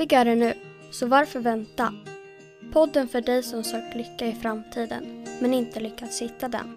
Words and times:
Lycklig 0.00 0.18
är 0.18 0.24
du 0.24 0.34
nu, 0.34 0.54
så 0.90 1.06
varför 1.06 1.40
vänta? 1.40 1.94
Podden 2.72 3.08
för 3.08 3.20
dig 3.20 3.42
som 3.42 3.64
sökt 3.64 3.96
lycka 3.96 4.26
i 4.26 4.32
framtiden, 4.32 5.26
men 5.40 5.54
inte 5.54 5.80
lyckats 5.80 6.22
hitta 6.22 6.48
den. 6.48 6.76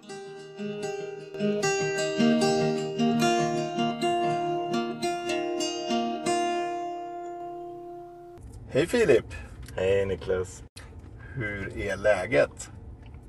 Hej 8.70 8.86
Filip! 8.86 9.34
Hej 9.76 10.06
Niklas. 10.06 10.62
Hur 11.34 11.78
är 11.78 11.96
läget? 11.96 12.70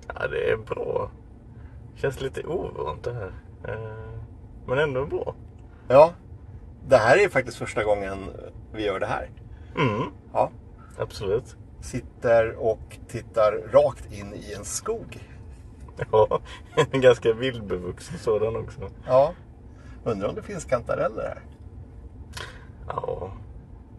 Ja, 0.07 0.27
det 0.27 0.51
är 0.51 0.57
bra. 0.57 1.11
Känns 1.95 2.21
lite 2.21 2.43
ovant 2.43 3.03
det 3.03 3.13
här. 3.13 3.33
Eh, 3.67 4.19
Men 4.67 4.79
ändå 4.79 5.05
bra. 5.05 5.35
Ja, 5.87 6.13
det 6.87 6.97
här 6.97 7.17
är 7.17 7.29
faktiskt 7.29 7.57
första 7.57 7.83
gången 7.83 8.17
vi 8.73 8.85
gör 8.85 8.99
det 8.99 9.05
här. 9.05 9.29
Mm, 9.75 10.09
Ja, 10.33 10.51
absolut. 10.99 11.55
sitter 11.81 12.55
och 12.55 12.97
tittar 13.07 13.51
rakt 13.51 14.13
in 14.13 14.33
i 14.33 14.53
en 14.53 14.65
skog. 14.65 15.19
Ja, 16.11 16.39
en 16.91 17.01
ganska 17.01 17.33
vildbevuxen 17.33 18.17
sådan 18.19 18.55
också. 18.55 18.79
Ja, 19.05 19.33
undrar 20.03 20.29
om 20.29 20.35
det 20.35 20.41
finns 20.43 20.65
kantareller 20.65 21.23
här. 21.23 21.39
Ja, 22.87 23.31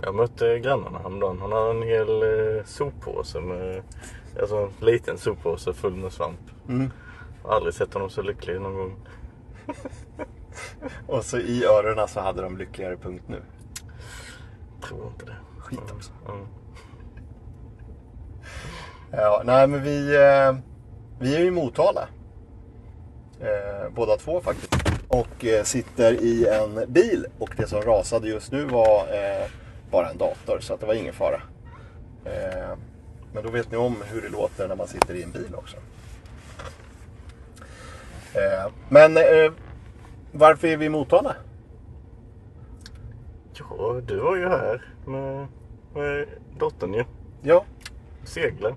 jag 0.03 0.15
mötte 0.15 0.59
grannarna 0.59 0.99
häromdagen. 0.99 1.41
Han 1.41 1.53
har 1.53 1.71
en 1.71 1.83
hel 1.83 2.23
eh, 2.23 2.65
soppåse 2.65 3.41
med, 3.41 3.83
alltså 4.41 4.57
en 4.57 4.87
liten 4.87 5.19
soppåse 5.19 5.73
full 5.73 5.95
med 5.97 6.13
svamp. 6.13 6.41
Mm. 6.69 6.91
Jag 7.43 7.49
har 7.49 7.57
aldrig 7.57 7.75
sett 7.75 7.95
honom 7.95 8.11
så 8.11 8.23
lycklig 8.23 8.61
någon 8.61 8.75
gång. 8.75 8.97
Och 11.07 11.25
så 11.25 11.39
i 11.39 11.65
öronen 11.65 12.09
så 12.09 12.21
hade 12.21 12.43
de 12.43 12.57
lyckligare 12.57 12.97
punkt 12.97 13.25
nu. 13.27 13.43
Tror 14.83 15.07
inte 15.07 15.25
det. 15.25 15.37
Skit 15.67 15.91
också. 15.97 16.13
Mm. 16.29 16.47
Ja, 19.11 19.43
nej 19.45 19.67
men 19.67 19.83
vi, 19.83 20.17
eh, 20.17 20.57
vi 21.19 21.37
är 21.37 21.41
i 21.41 21.51
Motala. 21.51 22.09
Eh, 23.41 23.91
båda 23.95 24.17
två 24.17 24.41
faktiskt. 24.41 24.75
Och 25.09 25.45
eh, 25.45 25.65
sitter 25.65 26.13
i 26.13 26.47
en 26.49 26.93
bil. 26.93 27.27
Och 27.39 27.51
det 27.57 27.67
som 27.67 27.83
rasade 27.83 28.29
just 28.29 28.53
nu 28.53 28.65
var 28.65 29.07
bara 29.91 30.11
en 30.11 30.19
dator. 30.19 30.61
Så 30.61 30.75
att 30.75 30.81
det 30.81 30.87
var 30.87 30.95
ingen 30.95 31.15
fara. 31.15 31.43
Men 33.33 33.45
då 33.45 33.51
vet 33.51 33.71
ni 33.71 33.77
om 33.77 33.97
hur 34.05 34.23
det 34.23 34.29
låter 34.29 34.69
när 34.69 34.77
man 34.77 34.89
sitter 34.89 35.15
i 35.15 35.23
en 35.23 35.31
bil 35.31 35.55
också. 35.55 35.77
Men 38.89 39.15
varför 40.33 40.69
är 40.69 40.77
vi 40.77 40.85
i 40.85 40.89
Motala? 40.89 41.37
Ja, 43.59 44.01
du 44.07 44.17
var 44.21 44.37
ju 44.37 44.49
här 44.49 44.83
med, 45.07 45.47
med 45.95 46.27
dottern 46.59 46.95
ju. 46.95 47.05
Ja, 47.43 47.65
Segla. 48.25 48.77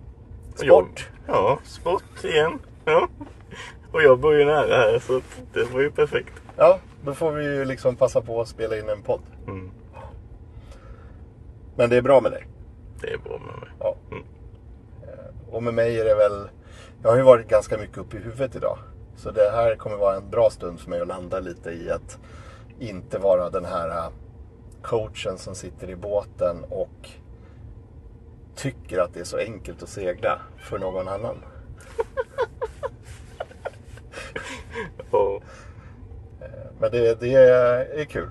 Sport. 0.55 1.09
Jag, 1.27 1.35
ja, 1.35 1.59
sport 1.63 2.23
igen. 2.23 2.59
Ja. 2.85 3.07
Och 3.91 4.01
jag 4.03 4.19
bor 4.19 4.35
ju 4.35 4.45
nära 4.45 4.75
här 4.77 4.99
så 4.99 5.21
det 5.53 5.63
var 5.73 5.81
ju 5.81 5.91
perfekt. 5.91 6.33
ja, 6.57 6.79
då 7.03 7.13
får 7.13 7.31
vi 7.31 7.43
ju 7.43 7.65
liksom 7.65 7.95
passa 7.95 8.21
på 8.21 8.41
att 8.41 8.47
spela 8.47 8.77
in 8.77 8.89
en 8.89 9.01
podd. 9.01 9.21
Mm. 9.47 9.71
Men 11.75 11.89
det 11.89 11.97
är 11.97 12.01
bra 12.01 12.21
med 12.21 12.31
dig. 12.31 12.47
Det 13.01 13.13
är 13.13 13.17
bra 13.17 13.37
med 13.39 13.59
mig. 13.61 13.69
Ja. 13.79 13.95
Mm. 14.11 14.23
Eh, 15.03 15.53
Och 15.55 15.63
med 15.63 15.73
mig 15.73 15.99
är 15.99 16.05
det 16.05 16.15
väl... 16.15 16.49
Jag 17.03 17.09
har 17.09 17.17
ju 17.17 17.23
varit 17.23 17.47
ganska 17.47 17.77
mycket 17.77 17.97
uppe 17.97 18.17
i 18.17 18.19
huvudet 18.19 18.55
idag. 18.55 18.77
Så 19.15 19.31
det 19.31 19.49
här 19.51 19.75
kommer 19.75 19.97
vara 19.97 20.15
en 20.15 20.29
bra 20.29 20.49
stund 20.49 20.79
för 20.79 20.89
mig 20.89 21.01
att 21.01 21.07
landa 21.07 21.39
lite 21.39 21.69
i 21.69 21.89
att 21.91 22.17
inte 22.79 23.17
vara 23.19 23.49
den 23.49 23.65
här 23.65 24.09
coachen 24.83 25.37
som 25.37 25.55
sitter 25.55 25.89
i 25.89 25.95
båten 25.95 26.63
och 26.69 27.09
tycker 28.55 28.99
att 28.99 29.13
det 29.13 29.19
är 29.19 29.23
så 29.23 29.37
enkelt 29.37 29.83
att 29.83 29.89
segla 29.89 30.39
för 30.57 30.79
någon 30.79 31.07
annan. 31.07 31.37
Och, 35.11 35.43
Men 36.79 36.91
det, 36.91 37.19
det 37.19 37.33
är 37.33 38.05
kul. 38.05 38.29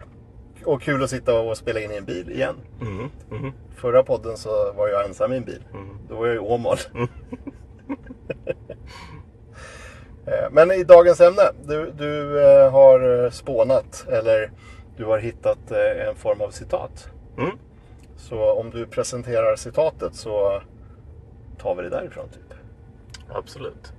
Och 0.65 0.83
kul 0.83 1.03
att 1.03 1.11
sitta 1.11 1.41
och 1.41 1.57
spela 1.57 1.81
in 1.81 1.91
i 1.93 1.97
en 1.97 2.05
bil 2.05 2.31
igen. 2.31 2.55
mm, 2.81 3.09
mm, 3.31 3.53
Förra 3.77 4.03
podden 4.03 4.37
så 4.37 4.73
var 4.73 4.89
jag 4.89 5.05
ensam 5.05 5.33
i 5.33 5.37
en 5.37 5.45
bil. 5.45 5.65
Mm. 5.75 5.99
Då 6.09 6.17
var 6.17 6.27
jag 6.27 6.37
i 6.37 6.39
Åmål. 6.39 6.77
Eh, 10.27 10.49
Men 10.51 10.71
i 10.71 10.85
dagens 10.85 11.21
ämne. 11.21 11.43
Du, 11.65 11.91
du 11.99 12.43
eh, 12.45 12.71
har 12.73 13.31
spånat 13.31 14.07
eller 14.09 14.51
du 14.99 15.05
har 15.05 15.19
hittat 15.19 15.71
eh, 15.71 16.09
en 16.09 16.15
form 16.17 16.41
av 16.41 16.51
citat. 16.51 17.09
mm. 17.37 17.59
Så 18.17 18.53
om 18.53 18.71
du 18.71 18.87
presenterar 18.87 19.57
citatet 19.57 20.15
så 20.15 20.63
tar 21.59 21.75
vi 21.75 21.83
det 21.83 21.89
därifrån 21.89 22.29
typ. 22.29 22.59
Absolut. 23.29 23.93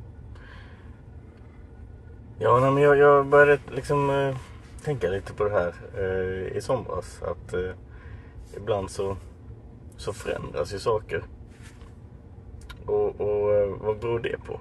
Ja, 2.39 2.59
men 2.59 2.83
jag, 2.83 2.97
jag 2.97 3.25
började 3.25 3.59
liksom 3.71 4.09
eh, 4.09 4.37
tänka 4.83 5.09
lite 5.09 5.33
på 5.33 5.43
det 5.43 5.49
här 5.49 5.73
eh, 5.97 6.57
i 6.57 6.61
somras. 6.61 7.21
Att 7.21 7.53
eh, 7.53 7.71
ibland 8.57 8.89
så, 8.89 9.17
så 9.97 10.13
förändras 10.13 10.73
ju 10.73 10.79
saker. 10.79 11.23
Och, 12.85 13.21
och 13.21 13.53
eh, 13.53 13.69
vad 13.81 13.99
beror 13.99 14.19
det 14.19 14.37
på? 14.45 14.59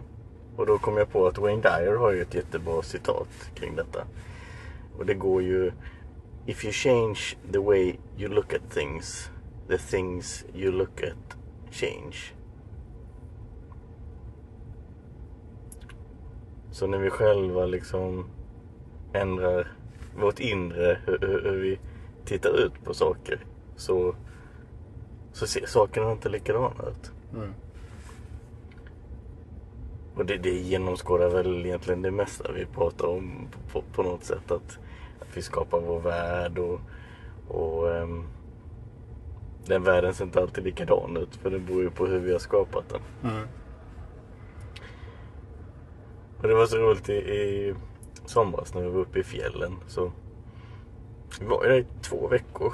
Och 0.57 0.67
då 0.67 0.79
kom 0.79 0.97
jag 0.97 1.13
på 1.13 1.27
att 1.27 1.39
Wayne 1.39 1.63
Dyer 1.63 1.97
har 1.97 2.11
ju 2.11 2.23
ett 2.23 2.35
jättebra 2.35 2.83
citat 2.83 3.29
kring 3.55 3.77
detta. 3.77 4.05
Och 4.99 5.07
det 5.07 5.15
går 5.15 5.43
ju 5.43 5.73
If 6.49 6.65
you 6.65 6.73
change 6.73 7.37
the 7.53 7.61
way 7.61 7.99
you 8.17 8.29
look 8.29 8.55
at 8.55 8.71
things, 8.71 9.31
the 9.69 9.79
things 9.79 10.45
you 10.55 10.73
look 10.73 11.03
at 11.03 11.37
change. 11.71 12.33
Så 16.71 16.87
när 16.87 16.99
vi 16.99 17.11
själva 17.11 17.67
liksom 17.67 18.27
ändrar 19.13 19.73
vårt 20.21 20.41
inre, 20.41 20.99
hur, 21.07 21.19
hur, 21.19 21.57
vi 21.57 21.79
tittar 22.25 22.59
ut 22.59 22.85
på 22.85 22.95
saker, 22.95 23.45
så, 23.77 24.15
så 25.33 25.47
ser 25.47 25.67
sakerna 25.67 26.13
inte 26.13 26.29
likadana 26.29 26.85
ut. 26.91 27.13
Mm. 27.35 27.53
Och 30.15 30.27
det, 30.27 30.37
det 30.37 30.51
genomskådar 30.51 31.29
väl 31.29 31.67
egentligen 31.67 32.03
det 32.03 32.11
mesta 32.11 32.53
vi 32.53 32.67
pratar 32.67 33.09
om 33.09 33.49
på, 33.73 33.83
på 33.93 34.03
något 34.03 34.25
sätt. 34.25 34.51
Att, 34.51 34.79
att 35.21 35.37
vi 35.37 35.43
skapar 35.43 35.81
vår 35.81 36.01
värld 36.01 36.59
och, 36.59 36.81
och 37.49 37.97
ehm, 37.97 38.25
den 39.67 39.83
världen 39.83 40.15
ser 40.15 40.25
inte 40.25 40.41
alltid 40.41 40.65
likadan 40.65 41.17
ut 41.17 41.37
för 41.37 41.51
det 41.51 41.59
beror 41.59 41.83
ju 41.83 41.91
på 41.91 42.07
hur 42.07 42.19
vi 42.19 42.33
har 42.33 42.39
skapat 42.39 42.89
den. 42.89 43.31
Mm. 43.33 43.49
Och 46.39 46.49
det 46.49 46.55
var 46.55 46.67
så 46.67 46.77
roligt 46.77 47.09
i, 47.09 47.13
i 47.13 47.75
somras 48.27 48.75
när 48.75 48.83
vi 48.83 48.89
var 48.89 49.01
uppe 49.01 49.19
i 49.19 49.23
fjällen. 49.23 49.77
Så 49.87 50.13
vi 51.41 51.47
var 51.47 51.65
ju 51.65 51.71
där 51.71 51.79
i 51.79 51.87
två 52.03 52.29
veckor. 52.29 52.73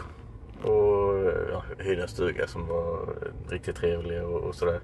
Och 0.62 1.32
ja, 1.52 1.64
hyrde 1.78 2.02
en 2.02 2.08
stuga 2.08 2.46
som 2.46 2.66
var 2.66 3.08
riktigt 3.48 3.76
trevlig 3.76 4.24
och, 4.24 4.40
och 4.40 4.54
sådär. 4.54 4.80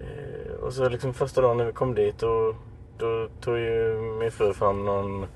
Eh, 0.00 0.52
och 0.54 0.72
så 0.72 0.88
liksom 0.88 1.14
första 1.14 1.40
dagen 1.40 1.56
när 1.56 1.64
vi 1.64 1.72
kom 1.72 1.94
dit 1.94 2.22
och 2.22 2.54
då 2.98 3.28
tog 3.40 3.58
ju 3.58 4.00
min 4.20 4.30
fru 4.30 4.52
fram 4.52 4.84
någon 4.84 5.26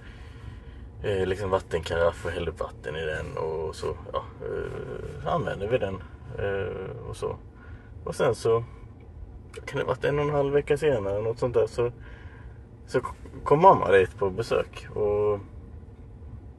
eh, 1.03 1.27
liksom 1.27 1.51
vattenkaraff 1.51 2.25
och 2.25 2.31
hällde 2.31 2.51
upp 2.51 2.61
vatten 2.61 2.97
i 2.97 3.05
den 3.05 3.37
och 3.37 3.75
så 3.75 3.97
ja, 4.13 4.25
eh, 4.43 5.35
använde 5.35 5.67
vi 5.67 5.79
den. 5.79 6.03
Eh, 6.39 7.09
och 7.09 7.17
så. 7.17 7.37
Och 8.05 8.15
sen 8.15 8.35
så 8.35 8.65
kan 9.65 9.79
det 9.79 9.85
ha 9.85 9.89
varit 9.89 10.05
en 10.05 10.19
och 10.19 10.25
en 10.25 10.35
halv 10.35 10.53
vecka 10.53 10.77
senare 10.77 11.23
något 11.23 11.39
sånt 11.39 11.55
där 11.55 11.67
så 11.67 11.93
så 12.87 13.01
kom 13.45 13.63
mamma 13.63 13.91
dit 13.91 14.19
på 14.19 14.31
besök 14.31 14.87
och 14.95 15.41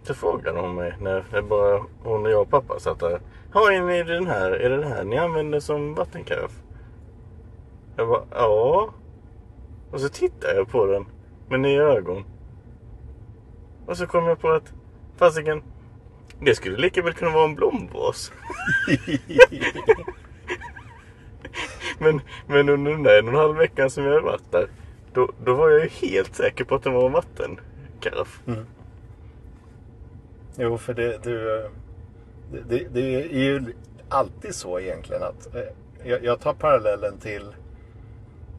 så 0.04 0.14
frågade 0.14 0.60
hon 0.60 0.76
mig 0.76 0.94
när, 1.00 1.26
när 1.32 1.42
bara 1.42 1.84
hon 2.04 2.26
och 2.26 2.32
jag 2.32 2.42
och 2.42 2.50
pappa 2.50 2.80
satt 2.80 3.00
där. 3.00 3.22
Ja, 3.54 3.72
är 3.72 3.82
ni 3.82 4.04
den 4.04 4.28
här, 4.28 4.52
är 4.52 4.70
det 4.70 4.78
den 4.78 4.92
här 4.92 5.04
ni 5.04 5.18
använder 5.18 5.60
som 5.60 5.94
vattenkaraff? 5.96 6.62
Jag 7.96 8.08
bara, 8.08 8.24
ja. 8.32 8.90
Och 9.92 10.02
så 10.02 10.10
tittade 10.10 10.56
jag 10.56 10.70
på 10.70 10.86
den 10.86 11.06
med 11.50 11.60
nya 11.60 11.82
ögon. 11.82 12.24
Och 13.90 13.98
så 13.98 14.08
kom 14.08 14.26
jag 14.26 14.40
på 14.40 14.50
att, 14.50 14.74
fasiken, 15.18 15.64
det 16.40 16.56
skulle 16.56 16.78
lika 16.78 17.02
väl 17.02 17.14
kunna 17.14 17.32
vara 17.32 17.46
en 17.46 17.56
blomvas. 17.56 18.32
men, 22.00 22.22
men 22.48 22.70
under 22.70 22.92
den 22.92 23.04
där 23.04 23.20
en 23.20 23.28
och 23.28 23.34
en 23.34 23.40
halv 23.40 23.56
veckan 23.56 23.90
som 23.90 24.04
jag 24.04 24.12
hade 24.12 24.26
varit 24.26 24.52
där, 24.52 24.68
då, 25.14 25.32
då 25.46 25.54
var 25.54 25.70
jag 25.70 25.84
ju 25.84 25.90
helt 25.90 26.36
säker 26.36 26.64
på 26.64 26.76
att 26.76 26.84
det 26.84 26.90
var 26.90 27.06
en 27.06 27.12
vattenkaraff. 27.12 28.42
Mm. 28.48 28.66
Jo, 30.58 30.78
för 30.78 30.94
det, 30.94 31.24
du, 31.24 31.70
det, 32.52 32.62
det, 32.70 32.88
det 32.94 33.16
är 33.24 33.44
ju 33.44 33.74
alltid 34.10 34.56
så 34.56 34.80
egentligen 34.80 35.24
att 35.24 35.56
eh, 35.56 35.62
jag, 36.04 36.24
jag 36.24 36.40
tar 36.40 36.54
parallellen 36.54 37.18
till 37.20 37.56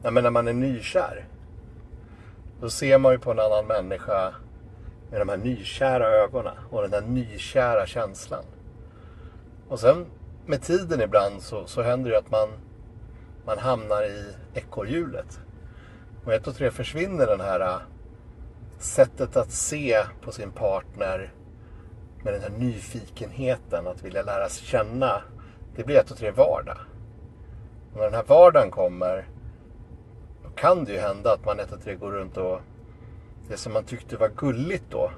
när 0.03 0.31
man 0.31 0.49
är 0.49 0.53
nykär. 0.53 1.25
Då 2.61 2.71
ser 2.71 2.99
man 2.99 3.13
ju 3.13 3.19
på 3.19 3.31
en 3.31 3.41
annan 3.41 3.67
människa 3.67 4.35
med 5.11 5.21
de 5.21 5.29
här 5.29 5.37
nykära 5.37 6.09
ögonen 6.09 6.55
och 6.71 6.83
den 6.83 6.93
här 6.93 7.01
nykära 7.01 7.87
känslan. 7.87 8.45
Och 9.69 9.81
sen 9.81 10.07
med 10.47 10.63
tiden 10.63 11.01
ibland 11.01 11.43
så, 11.43 11.67
så 11.67 11.83
händer 11.83 12.11
det 12.11 12.19
att 12.19 12.31
man, 12.31 12.49
man 13.45 13.59
hamnar 13.59 14.03
i 14.03 14.35
ekorrhjulet. 14.55 15.41
Och 16.25 16.33
ett 16.33 16.47
och 16.47 16.55
tre 16.55 16.71
försvinner 16.71 17.27
den 17.27 17.41
här 17.41 17.61
äh, 17.61 17.77
sättet 18.79 19.37
att 19.37 19.51
se 19.51 20.05
på 20.23 20.33
sin 20.33 20.51
partner 20.51 21.33
med 22.25 22.33
den 22.33 22.43
här 22.43 22.51
nyfikenheten, 22.51 23.87
att 23.87 24.05
vilja 24.05 24.23
lära 24.23 24.49
sig 24.49 24.67
känna. 24.67 25.23
Det 25.77 25.85
blir 25.85 25.97
ett 25.97 26.11
och 26.11 26.17
tre 26.17 26.31
vardag. 26.31 26.79
Och 27.93 27.97
när 27.97 28.05
den 28.05 28.15
här 28.15 28.25
vardagen 28.25 28.71
kommer 28.71 29.29
då 30.43 30.51
kan 30.51 30.85
det 30.85 30.93
ju 30.93 30.99
hända 30.99 31.33
att 31.33 31.45
man 31.45 31.61
ett 31.61 31.73
och 31.73 31.83
tre 31.83 31.95
går 31.95 32.11
runt 32.11 32.37
och 32.37 32.61
det 33.51 33.57
som 33.57 33.73
man 33.73 33.85
tyckte 33.85 34.17
var 34.17 34.29
gulligt 34.29 34.85
då 34.91 35.13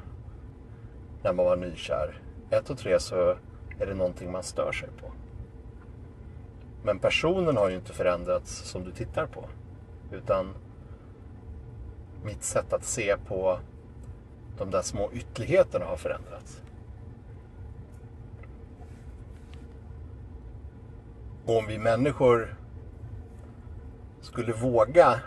när 1.23 1.33
man 1.33 1.47
var 1.47 1.57
nykär. 1.57 2.21
Ett 2.51 2.71
och 2.71 2.79
tre 2.79 3.01
så 3.01 3.37
är 3.79 3.87
det 3.87 3.95
någonting 3.95 4.33
man 4.33 4.43
stör 4.43 4.73
sig 4.73 4.89
på. 5.01 5.13
Men 6.85 6.99
personen 6.99 7.57
har 7.57 7.69
ju 7.69 7.77
inte 7.77 7.93
förändrats 7.93 8.71
som 8.71 8.85
du 8.85 8.93
tittar 8.93 9.27
på. 9.27 9.49
Utan 10.13 10.55
mitt 12.25 12.43
sätt 12.43 12.73
att 12.73 12.85
se 12.85 13.17
på 13.27 13.59
de 14.59 14.71
där 14.71 14.83
små 14.83 15.11
ytterligheterna 15.13 15.85
har 15.85 15.97
förändrats. 15.97 16.63
Och 21.47 21.59
om 21.59 21.67
vi 21.67 21.79
människor 21.79 22.55
skulle 24.21 24.53
våga 24.53 25.21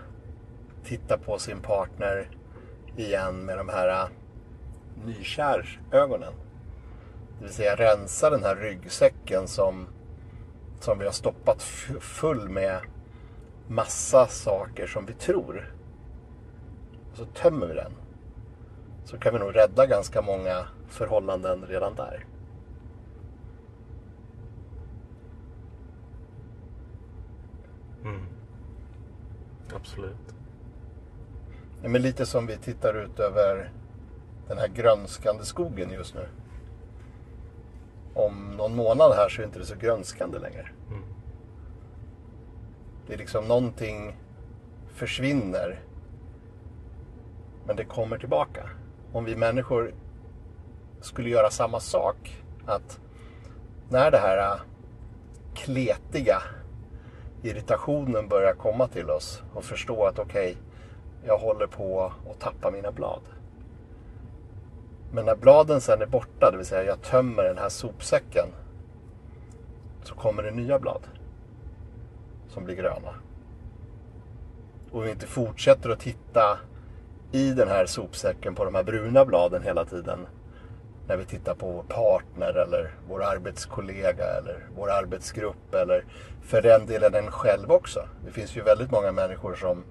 titta 0.84 1.18
på 1.18 1.38
sin 1.38 1.60
partner 1.60 2.30
igen 2.98 3.46
med 3.46 3.58
de 3.58 3.70
här 3.70 4.04
äh, 4.04 4.10
nykärsögonen. 5.06 6.34
Det 7.38 7.46
vill 7.46 7.54
säga 7.54 7.76
rensa 7.76 8.30
den 8.30 8.44
här 8.44 8.56
ryggsäcken 8.56 9.48
som, 9.48 9.88
som 10.80 11.00
vi 11.00 11.06
har 11.06 11.12
stoppat 11.12 11.64
full 12.00 12.50
med 12.50 12.80
massa 13.68 14.28
saker 14.28 14.88
som 14.88 15.06
vi 15.06 15.14
tror. 15.14 15.74
Och 17.12 17.18
så 17.18 17.26
tömmer 17.26 17.68
vi 17.68 17.74
den. 17.74 17.92
Så 19.06 19.18
kan 19.18 19.34
vi 19.34 19.40
nog 19.40 19.56
rädda 19.56 19.86
ganska 19.86 20.22
många 20.22 20.68
förhållanden 20.88 21.66
redan 21.66 21.96
där. 21.96 22.26
Mm. 28.04 28.22
Absolut. 29.76 30.35
Ja, 31.86 31.90
men 31.90 32.02
lite 32.02 32.26
som 32.26 32.48
vi 32.48 32.58
tittar 32.58 32.94
ut 32.94 33.20
över 33.20 33.72
den 34.48 34.58
här 34.58 34.68
grönskande 34.68 35.44
skogen 35.46 35.92
just 35.92 36.16
nu. 36.16 36.28
Om 38.14 38.56
någon 38.58 38.76
månad 38.76 39.12
här 39.12 39.30
så 39.30 39.42
är 39.42 39.46
inte 39.46 39.60
det 39.60 39.66
så 39.66 39.76
grönskande 39.76 40.40
längre. 40.40 40.70
Mm. 40.90 41.04
Det 43.08 43.14
är 43.14 43.18
liksom 43.18 43.48
någonting 43.48 44.18
försvinner. 44.94 45.80
Men 47.66 47.76
det 47.76 47.86
kommer 47.86 48.18
tillbaka. 48.18 48.70
Om 49.14 49.26
vi 49.26 49.36
människor 49.36 49.94
skulle 51.02 51.30
göra 51.30 51.50
samma 51.50 51.80
sak. 51.80 52.44
Att 52.66 53.00
när 53.90 54.12
det 54.12 54.18
här 54.18 54.38
äh, 54.38 54.62
kletiga 55.54 56.42
irritationen 57.44 58.28
börjar 58.28 58.54
komma 58.54 58.88
till 58.88 59.10
oss 59.10 59.44
och 59.54 59.64
förstå 59.64 60.06
att 60.06 60.20
okej, 60.20 60.52
okay, 60.52 60.65
jag 61.28 61.38
håller 61.38 61.68
på 61.68 62.12
att 62.32 62.40
tappa 62.40 62.72
mina 62.72 62.92
blad. 62.92 63.22
Men 65.12 65.26
när 65.26 65.36
bladen 65.36 65.82
sen 65.82 66.02
är 66.02 66.06
borta, 66.06 66.52
det 66.52 66.58
vill 66.58 66.66
säga 66.66 66.84
jag 66.84 67.02
tömmer 67.02 67.44
den 67.44 67.58
här 67.58 67.70
sopsäcken, 67.70 68.48
så 70.04 70.16
kommer 70.16 70.44
det 70.44 70.52
nya 70.52 70.80
blad 70.80 71.02
som 72.50 72.66
blir 72.66 72.76
gröna. 72.76 73.14
Och 74.92 75.06
vi 75.06 75.10
inte 75.10 75.28
fortsätter 75.28 75.90
att 75.90 76.00
titta 76.00 76.60
i 77.32 77.54
den 77.54 77.68
här 77.68 77.86
sopsäcken 77.86 78.56
på 78.56 78.66
de 78.66 78.76
här 78.76 78.84
bruna 78.84 79.26
bladen 79.26 79.64
hela 79.64 79.86
tiden. 79.86 80.28
När 81.08 81.18
vi 81.18 81.26
tittar 81.26 81.56
på 81.56 81.72
vår 81.72 81.84
partner 81.84 82.54
eller 82.54 82.92
vår 83.08 83.24
arbetskollega 83.24 84.26
eller 84.26 84.68
vår 84.76 84.92
arbetsgrupp 84.92 85.74
eller 85.74 86.06
för 86.42 86.62
den 86.62 86.86
delen 86.86 87.16
en 87.16 87.32
själv 87.32 87.72
också. 87.72 88.08
Det 88.26 88.32
finns 88.32 88.58
ju 88.58 88.62
väldigt 88.62 88.92
många 88.92 89.12
människor 89.12 89.56
som, 89.56 89.84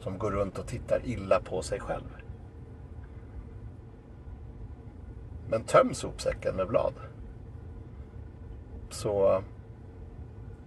som 0.00 0.18
går 0.18 0.30
runt 0.30 0.58
och 0.58 0.66
tittar 0.66 1.00
illa 1.04 1.40
på 1.40 1.62
sig 1.62 1.80
själv. 1.80 2.16
Men 5.50 5.62
töm 5.62 5.94
sopsäcken 5.94 6.56
med 6.56 6.68
blad. 6.68 6.94
Så 8.90 9.42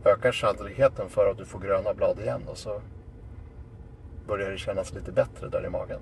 ökar 0.05 0.31
sannolikheten 0.31 1.09
för 1.09 1.31
att 1.31 1.37
du 1.37 1.45
får 1.45 1.59
gröna 1.59 1.93
blad 1.93 2.19
igen 2.19 2.41
och 2.47 2.57
så 2.57 2.81
börjar 4.27 4.51
det 4.51 4.57
kännas 4.57 4.93
lite 4.93 5.11
bättre 5.11 5.49
där 5.49 5.65
i 5.65 5.69
magen. 5.69 6.01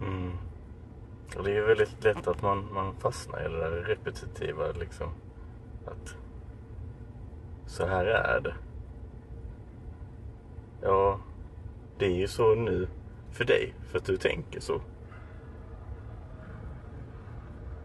Mm. 0.00 0.47
Och 1.38 1.44
det 1.44 1.56
är 1.56 1.62
väldigt 1.62 2.04
lätt 2.04 2.28
att 2.28 2.42
man, 2.42 2.68
man 2.72 2.94
fastnar 2.94 3.40
i 3.40 3.48
det 3.48 3.58
där 3.58 3.70
repetitiva 3.70 4.72
liksom. 4.72 5.10
Att 5.86 6.16
så 7.66 7.86
här 7.86 8.04
är 8.04 8.40
det. 8.40 8.54
Ja, 10.82 11.20
det 11.98 12.06
är 12.06 12.16
ju 12.16 12.28
så 12.28 12.54
nu 12.54 12.88
för 13.32 13.44
dig, 13.44 13.74
för 13.90 13.98
att 13.98 14.04
du 14.04 14.16
tänker 14.16 14.60
så. 14.60 14.80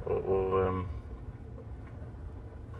Och, 0.03 0.25
och 0.25 0.59
um, 0.59 0.87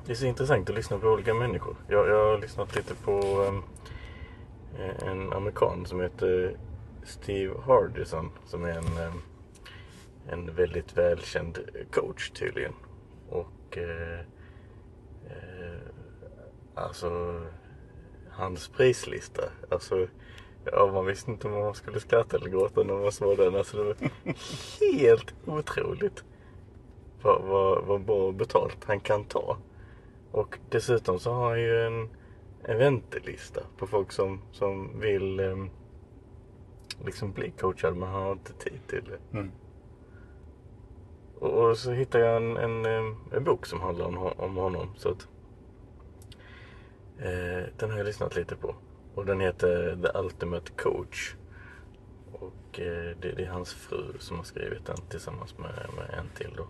Det 0.06 0.12
är 0.12 0.16
så 0.16 0.26
intressant 0.26 0.70
att 0.70 0.76
lyssna 0.76 0.98
på 0.98 1.08
olika 1.08 1.34
människor. 1.34 1.76
Jag, 1.88 2.08
jag 2.08 2.32
har 2.32 2.38
lyssnat 2.38 2.76
lite 2.76 2.96
på 2.96 3.12
um, 3.48 3.64
en 5.06 5.34
amerikan 5.34 5.86
som 5.86 6.02
heter 6.02 6.58
Steve 7.04 7.54
Hardison 7.66 8.32
som 8.46 8.64
är 8.66 8.70
en, 8.70 9.08
um, 9.08 9.22
en 10.30 10.56
väldigt 10.56 10.98
välkänd 10.98 11.60
coach 11.92 12.30
tydligen. 12.30 12.74
Och 13.30 13.78
eh, 13.78 14.20
eh, 15.26 15.82
alltså 16.76 17.42
hans 18.30 18.68
prislista. 18.68 19.44
Alltså, 19.70 20.08
ja, 20.66 20.92
man 20.94 21.06
visste 21.06 21.32
inte 21.32 21.48
om 21.48 21.54
man 21.54 21.74
skulle 21.74 22.00
skratta 22.00 22.38
eller 22.38 22.50
gråta 22.50 22.84
när 22.84 22.94
man 22.94 23.12
såg 23.12 23.38
den. 23.38 23.56
Alltså, 23.56 23.78
det 23.78 23.84
var 23.84 23.96
helt 25.00 25.34
otroligt 25.46 26.24
vad, 27.22 27.42
vad, 27.42 27.84
vad 27.84 28.02
bra 28.02 28.32
betalt 28.32 28.84
han 28.84 29.00
kan 29.00 29.26
ta. 29.26 29.58
Och 30.32 30.58
dessutom 30.70 31.20
så 31.20 31.32
har 31.32 31.50
han 31.50 31.62
ju 31.62 31.86
en, 31.86 32.10
en 32.64 32.78
väntelista 32.78 33.62
på 33.78 33.88
folk 33.88 34.12
som, 34.12 34.42
som 34.52 35.00
vill 35.00 35.40
eh, 35.40 35.66
liksom 37.06 37.32
bli 37.32 37.52
coachad 37.52 37.98
men 37.98 38.10
han 38.10 38.24
har 38.24 38.32
inte 38.32 38.54
tid 38.54 38.80
till 38.88 39.04
det. 39.04 39.38
Mm. 39.38 39.52
Och, 41.44 41.70
och, 41.70 41.78
så 41.78 41.92
hittade 41.92 42.26
jag 42.26 42.38
en, 42.38 42.58
en, 42.58 42.86
en, 43.32 43.44
bok 43.44 43.66
som 43.66 43.82
handlar 43.82 44.06
om, 44.06 44.18
om 44.18 44.56
honom. 44.56 44.90
Så 44.98 45.10
att, 45.10 45.28
eh, 47.20 47.70
den 47.78 47.92
har 47.92 47.98
jag 47.98 48.06
lyssnat 48.06 48.36
lite 48.36 48.56
på. 48.56 48.76
Och 49.16 49.26
den 49.26 49.40
heter 49.40 49.98
The 50.04 50.20
Ultimate 50.20 50.72
Coach. 50.72 51.36
Och 52.32 52.80
eh, 52.80 53.18
det, 53.22 53.32
det, 53.32 53.44
är 53.44 53.50
hans 53.50 53.74
fru 53.74 54.14
som 54.20 54.38
har 54.38 54.44
skrivit 54.44 54.86
den 54.86 54.98
tillsammans 55.10 55.58
med, 55.58 55.90
med 55.98 56.20
en 56.20 56.30
till 56.36 56.54
då. 56.58 56.68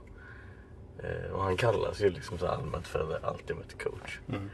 Eh, 1.08 1.32
och 1.32 1.44
han 1.44 1.58
kallas 1.58 2.02
ju 2.02 2.10
liksom 2.10 2.38
så 2.38 2.48
allmänt 2.48 2.88
för 2.88 3.08
The 3.08 3.28
Ultimate 3.28 3.76
Coach. 3.84 4.20
Mm. 4.28 4.50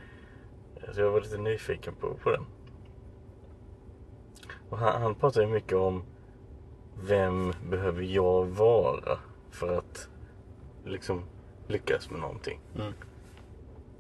Eh, 0.76 0.94
så 0.94 1.02
jag 1.02 1.12
var 1.12 1.22
lite 1.22 1.38
nyfiken 1.38 1.96
på, 1.96 2.14
på 2.14 2.32
den. 2.32 2.46
Och 4.70 4.78
han, 4.78 5.02
han 5.02 5.16
pratar 5.16 5.42
ju 5.42 5.48
mycket 5.48 5.78
om 5.78 6.04
vem 7.04 7.54
behöver 7.70 8.04
jag 8.04 8.46
vara 8.46 9.20
för 9.52 9.78
att 9.78 10.09
liksom 10.90 11.24
lyckas 11.68 12.10
med 12.12 12.20
någonting. 12.20 12.60
Mm. 12.76 12.94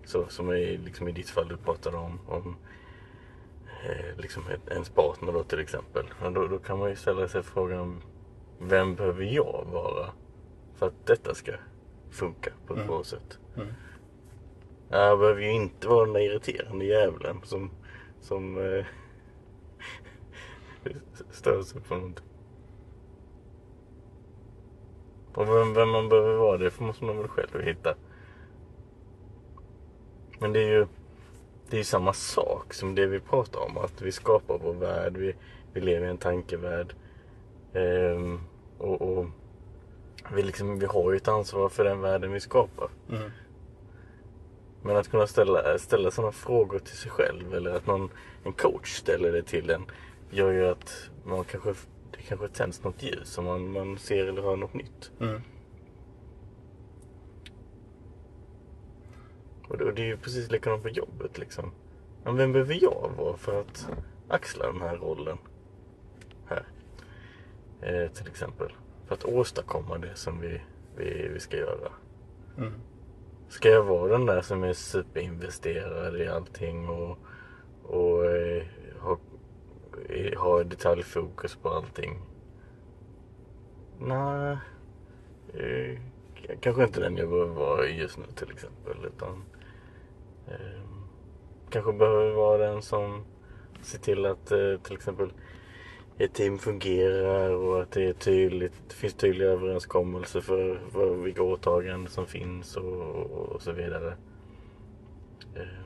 Så 0.05 0.27
som 0.27 0.53
i, 0.53 0.77
liksom 0.77 1.07
i 1.07 1.11
ditt 1.11 1.29
fall 1.29 1.47
du 1.47 1.57
pratade 1.57 1.97
om, 1.97 2.19
om 2.27 2.55
eh, 3.85 4.17
liksom 4.17 4.43
ens 4.71 4.89
partner 4.89 5.31
då 5.31 5.43
till 5.43 5.59
exempel. 5.59 6.05
Och 6.25 6.31
då, 6.31 6.47
då 6.47 6.59
kan 6.59 6.79
man 6.79 6.89
ju 6.89 6.95
ställa 6.95 7.27
sig 7.27 7.43
frågan 7.43 8.01
vem 8.59 8.95
behöver 8.95 9.23
jag 9.23 9.65
vara 9.71 10.11
för 10.75 10.87
att 10.87 11.05
detta 11.05 11.35
ska 11.35 11.51
funka 12.09 12.51
på 12.67 12.73
ett 12.73 12.77
Mm. 12.79 12.87
bra 12.87 13.03
sätt. 13.03 13.39
Mm. 13.55 13.67
Jag 14.89 15.19
behöver 15.19 15.41
ju 15.41 15.51
inte 15.51 15.87
vara 15.87 16.05
den 16.05 16.13
där 16.13 16.19
irriterande 16.21 16.85
jävlen 16.85 17.41
som, 17.43 17.71
som 18.21 18.57
eh, 18.57 18.85
stör 21.31 21.61
sig 21.61 21.81
på 21.81 21.95
någonting. 21.95 22.25
Och 25.33 25.47
vem, 25.47 25.73
vem 25.73 25.89
man 25.89 26.09
behöver 26.09 26.37
vara, 26.37 26.57
det 26.57 26.79
måste 26.79 27.05
man 27.05 27.17
väl 27.17 27.27
själv 27.27 27.61
hitta. 27.61 27.95
Men 30.39 30.53
det 30.53 30.59
är 30.59 30.67
ju 30.67 30.87
det 31.69 31.75
är 31.75 31.77
ju 31.77 31.83
samma 31.83 32.13
sak 32.13 32.73
som 32.73 32.95
det 32.95 33.05
vi 33.05 33.19
pratar 33.19 33.59
om. 33.59 33.77
Att 33.77 34.01
vi 34.01 34.11
skapar 34.11 34.57
vår 34.57 34.73
värld. 34.73 35.17
Vi, 35.17 35.35
vi 35.73 35.81
lever 35.81 36.07
i 36.07 36.09
en 36.09 36.17
tankevärld. 36.17 36.93
Ehm, 37.73 38.39
och, 38.77 39.01
och 39.01 39.25
vi, 40.35 40.43
liksom, 40.43 40.79
vi 40.79 40.85
har 40.85 41.11
ju 41.11 41.17
ett 41.17 41.27
ansvar 41.27 41.69
för 41.69 41.83
den 41.83 42.01
världen 42.01 42.31
vi 42.31 42.39
skapar. 42.39 42.89
Mm. 43.09 43.31
Men 44.81 44.95
att 44.95 45.07
kunna 45.07 45.27
ställa, 45.27 45.77
ställa 45.77 46.11
sådana 46.11 46.31
frågor 46.31 46.79
till 46.79 46.97
sig 46.97 47.11
själv 47.11 47.53
eller 47.53 47.75
att 47.75 47.87
någon, 47.87 48.09
en 48.43 48.53
coach 48.53 48.97
ställer 48.97 49.31
det 49.31 49.43
till 49.43 49.69
en 49.69 49.85
gör 50.31 50.51
ju 50.51 50.67
att 50.67 51.09
man 51.23 51.43
kanske, 51.43 51.73
det 52.11 52.21
kanske 52.21 52.47
tänds 52.47 52.83
något 52.83 53.03
ljus 53.03 53.29
som 53.29 53.45
man, 53.45 53.71
man 53.71 53.97
ser 53.97 54.25
eller 54.25 54.41
hör 54.41 54.55
något 54.55 54.73
nytt. 54.73 55.11
Mm. 55.19 55.41
Och 59.67 59.77
det, 59.77 59.85
och 59.85 59.93
det 59.93 60.01
är 60.01 60.05
ju 60.05 60.17
precis 60.17 60.51
likadant 60.51 60.83
på 60.83 60.89
jobbet 60.89 61.37
liksom. 61.37 61.71
Men 62.23 62.35
vem 62.35 62.51
behöver 62.51 62.77
jag 62.81 63.11
vara 63.17 63.37
för 63.37 63.61
att 63.61 63.89
axla 64.27 64.71
den 64.71 64.81
här 64.81 64.97
rollen? 64.97 65.37
Här. 66.45 66.67
Eh, 67.81 68.11
till 68.11 68.27
exempel. 68.27 68.71
För 69.07 69.15
att 69.15 69.25
åstadkomma 69.25 69.97
det 69.97 70.15
som 70.15 70.39
vi, 70.39 70.61
vi, 70.95 71.27
vi 71.33 71.39
ska 71.39 71.57
göra. 71.57 71.91
Mm. 72.57 72.73
Ska 73.49 73.69
jag 73.69 73.83
vara 73.83 74.11
den 74.11 74.25
där 74.25 74.41
som 74.41 74.63
är 74.63 74.73
superinvesterad 74.73 76.21
i 76.21 76.27
allting 76.27 76.89
och, 76.89 77.17
och 77.83 78.25
eh, 78.25 78.63
har, 78.99 79.17
eh, 80.09 80.39
har 80.39 80.63
detaljfokus 80.63 81.55
på 81.55 81.69
allting? 81.69 82.19
Nej. 83.99 84.57
Eh, 85.53 85.99
kanske 86.59 86.83
inte 86.83 86.99
den 86.99 87.17
jag 87.17 87.29
behöver 87.29 87.53
vara 87.53 87.87
just 87.87 88.17
nu 88.17 88.25
till 88.35 88.51
exempel. 88.51 89.05
Utan 89.05 89.43
eh, 90.47 90.81
kanske 91.69 91.93
behöver 91.93 92.31
vara 92.31 92.57
den 92.57 92.81
som 92.81 93.25
ser 93.81 93.99
till 93.99 94.25
att 94.25 94.51
eh, 94.51 94.77
till 94.83 94.93
exempel 94.93 95.31
ett 96.17 96.33
team 96.33 96.57
fungerar 96.57 97.49
och 97.49 97.81
att 97.81 97.91
det 97.91 98.03
är 98.03 98.13
tydligt, 98.13 98.73
det 98.87 98.93
finns 98.93 99.13
tydliga 99.13 99.49
överenskommelser 99.49 100.41
för, 100.41 100.81
för 100.91 101.15
vilka 101.15 101.43
åtaganden 101.43 102.07
som 102.07 102.25
finns 102.25 102.77
och, 102.77 103.01
och, 103.01 103.49
och 103.49 103.61
så 103.61 103.71
vidare. 103.71 104.13
Ehm. 105.55 105.78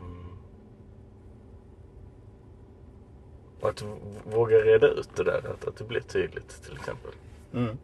Och 3.64 3.70
att 3.70 3.84
våga 4.24 4.58
reda 4.58 4.88
ut 4.88 5.16
det 5.16 5.24
där, 5.24 5.38
att, 5.38 5.68
att 5.68 5.78
det 5.78 5.84
blir 5.84 6.02
tydligt 6.02 6.64
till 6.64 6.78
exempel. 6.78 7.12
Mm. 7.54 7.78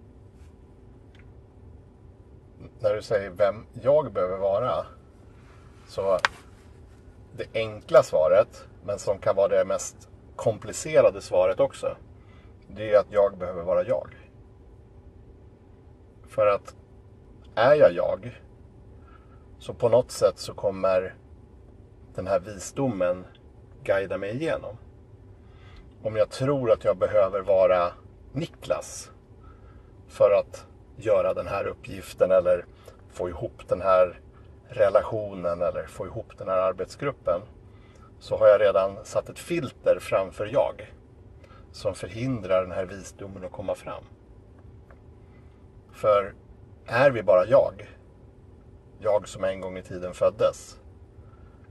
När 2.79 2.95
du 2.95 3.01
säger 3.01 3.29
vem 3.29 3.65
jag 3.81 4.13
behöver 4.13 4.37
vara. 4.37 4.85
Så 5.87 6.19
det 7.37 7.45
enkla 7.53 8.03
svaret, 8.03 8.67
men 8.85 8.99
som 8.99 9.19
kan 9.19 9.35
vara 9.35 9.47
det 9.47 9.65
mest 9.65 10.09
komplicerade 10.35 11.21
svaret 11.21 11.59
också. 11.59 11.95
Det 12.67 12.93
är 12.93 12.99
att 12.99 13.11
jag 13.11 13.37
behöver 13.37 13.63
vara 13.63 13.83
jag. 13.83 14.15
För 16.27 16.47
att 16.47 16.75
är 17.55 17.75
jag 17.75 17.93
jag 17.93 18.41
så 19.59 19.73
på 19.73 19.89
något 19.89 20.11
sätt 20.11 20.39
så 20.39 20.53
kommer 20.53 21.15
den 22.15 22.27
här 22.27 22.39
visdomen 22.39 23.25
guida 23.83 24.17
mig 24.17 24.35
igenom. 24.35 24.77
Om 26.03 26.15
jag 26.15 26.29
tror 26.29 26.71
att 26.71 26.83
jag 26.83 26.97
behöver 26.97 27.41
vara 27.41 27.93
Niklas 28.33 29.11
för 30.07 30.31
att 30.31 30.65
göra 30.97 31.33
den 31.33 31.47
här 31.47 31.67
uppgiften 31.67 32.31
eller 32.31 32.65
få 33.11 33.29
ihop 33.29 33.67
den 33.67 33.81
här 33.81 34.19
relationen 34.67 35.61
eller 35.61 35.85
få 35.87 36.05
ihop 36.05 36.37
den 36.37 36.47
här 36.47 36.57
arbetsgruppen 36.57 37.41
så 38.19 38.37
har 38.37 38.47
jag 38.47 38.61
redan 38.61 39.05
satt 39.05 39.29
ett 39.29 39.39
filter 39.39 39.97
framför 40.01 40.45
jag 40.45 40.93
som 41.71 41.95
förhindrar 41.95 42.61
den 42.61 42.71
här 42.71 42.85
visdomen 42.85 43.45
att 43.45 43.51
komma 43.51 43.75
fram. 43.75 44.03
För 45.91 46.33
är 46.85 47.11
vi 47.11 47.23
bara 47.23 47.45
jag, 47.45 47.89
jag 48.99 49.27
som 49.27 49.43
en 49.43 49.61
gång 49.61 49.77
i 49.77 49.83
tiden 49.83 50.13
föddes, 50.13 50.79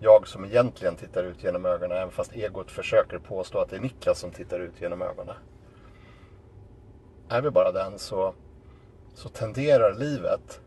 jag 0.01 0.29
som 0.29 0.45
egentligen 0.45 0.97
tittar 0.97 1.25
ut 1.25 1.45
genom 1.45 1.67
ögonen 1.67 1.97
även 1.97 2.11
fast 2.11 2.33
egot 2.33 2.71
försöker 2.71 3.19
påstå 3.19 3.59
att 3.59 3.71
det 3.71 3.77
är 3.77 3.81
Niklas 3.81 4.19
som 4.19 4.31
tittar 4.31 4.61
ut 4.61 4.81
genom 4.81 5.03
ögonen. 5.03 5.37
Är 7.29 7.43
vi 7.43 7.51
bara 7.51 7.73
den 7.73 7.99
så, 7.99 8.35
så 9.15 9.29
tenderar 9.29 9.95
livet 9.95 10.61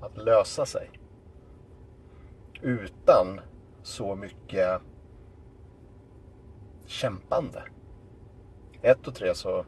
att 0.00 0.16
lösa 0.16 0.66
sig. 0.66 0.90
Utan 2.62 3.40
så 3.82 4.14
mycket 4.14 4.80
kämpande. 6.86 7.62
Ett 8.82 9.08
och 9.08 9.14
tre 9.14 9.34
så, 9.34 9.64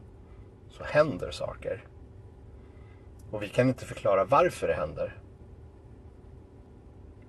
så 0.69 0.83
händer 0.83 1.31
saker. 1.31 1.83
Och 3.31 3.43
vi 3.43 3.49
kan 3.49 3.67
inte 3.67 3.85
förklara 3.85 4.25
varför 4.25 4.67
det 4.67 4.73
händer. 4.73 5.21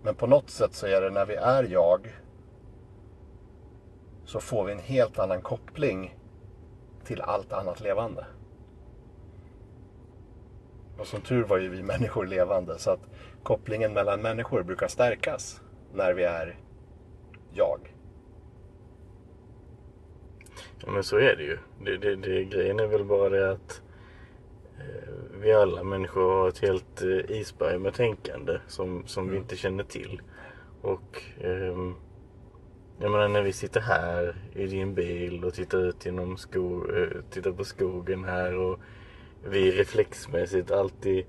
Men 0.03 0.15
på 0.15 0.27
något 0.27 0.51
sätt 0.51 0.75
så 0.75 0.87
är 0.87 1.01
det 1.01 1.11
när 1.11 1.27
vi 1.27 1.35
är 1.35 1.65
jag 1.65 2.09
så 4.25 4.41
får 4.41 4.65
vi 4.65 4.73
en 4.73 4.79
helt 4.79 5.19
annan 5.19 5.43
koppling 5.43 6.17
till 7.05 7.21
allt 7.21 7.53
annat 7.53 7.81
levande. 7.81 8.27
Och 10.99 11.07
som 11.07 11.21
tur 11.21 11.45
var 11.45 11.59
ju 11.59 11.69
vi 11.69 11.83
människor 11.83 12.27
levande 12.27 12.79
så 12.79 12.91
att 12.91 13.01
kopplingen 13.43 13.93
mellan 13.93 14.23
människor 14.23 14.63
brukar 14.63 14.89
stärkas 14.89 15.61
när 15.95 16.15
vi 16.15 16.25
är 16.25 16.59
jag. 17.53 17.95
Ja 20.81 20.91
men 20.91 21.05
så 21.05 21.17
är 21.17 21.37
det 21.37 21.43
ju. 21.43 21.59
Det, 21.85 21.97
det, 21.97 22.17
det, 22.17 22.45
grejen 22.45 22.81
är 22.81 22.87
väl 22.87 23.05
bara 23.05 23.29
det 23.29 23.51
att 23.51 23.83
vi 25.49 25.55
alla 25.55 25.83
människor 25.83 26.23
har 26.23 26.49
ett 26.49 26.59
helt 26.59 27.03
eh, 27.03 27.31
isberg 27.39 27.79
med 27.79 27.95
tänkande 27.95 28.59
som, 28.67 29.07
som 29.07 29.31
vi 29.31 29.37
inte 29.37 29.57
känner 29.57 29.85
till. 29.85 30.23
Och 30.83 31.23
ehm, 31.41 31.95
jag 33.01 33.11
menar 33.11 33.29
när 33.29 33.43
vi 33.43 33.53
sitter 33.53 33.81
här 33.81 34.37
i 34.55 34.67
din 34.67 34.95
bil 34.95 35.45
och 35.45 35.55
tittar 35.55 35.79
ut 35.79 36.07
genom 36.07 36.37
sko, 36.37 36.93
eh, 36.93 37.09
tittar 37.31 37.53
på 37.53 37.65
skogen 37.65 38.25
här 38.25 38.57
och 38.57 38.81
vi 39.51 39.71
reflexmässigt 39.71 40.71
alltid 40.71 41.25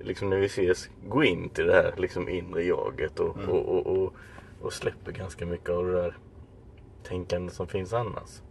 liksom 0.00 0.30
när 0.30 0.36
vi 0.38 0.46
ses 0.46 0.90
går 1.08 1.24
in 1.24 1.48
till 1.48 1.66
det 1.66 1.74
här 1.74 1.94
liksom 1.96 2.28
inre 2.28 2.62
jaget 2.62 3.20
och, 3.20 3.36
Mm. 3.36 3.50
och, 3.50 3.68
och, 3.68 3.86
och, 3.86 4.14
och 4.60 4.72
släpper 4.72 5.12
ganska 5.12 5.46
mycket 5.46 5.70
av 5.70 5.86
det 5.86 5.92
där 5.92 6.16
tänkande 7.02 7.52
som 7.52 7.66
finns 7.66 7.92
annars. 7.92 8.42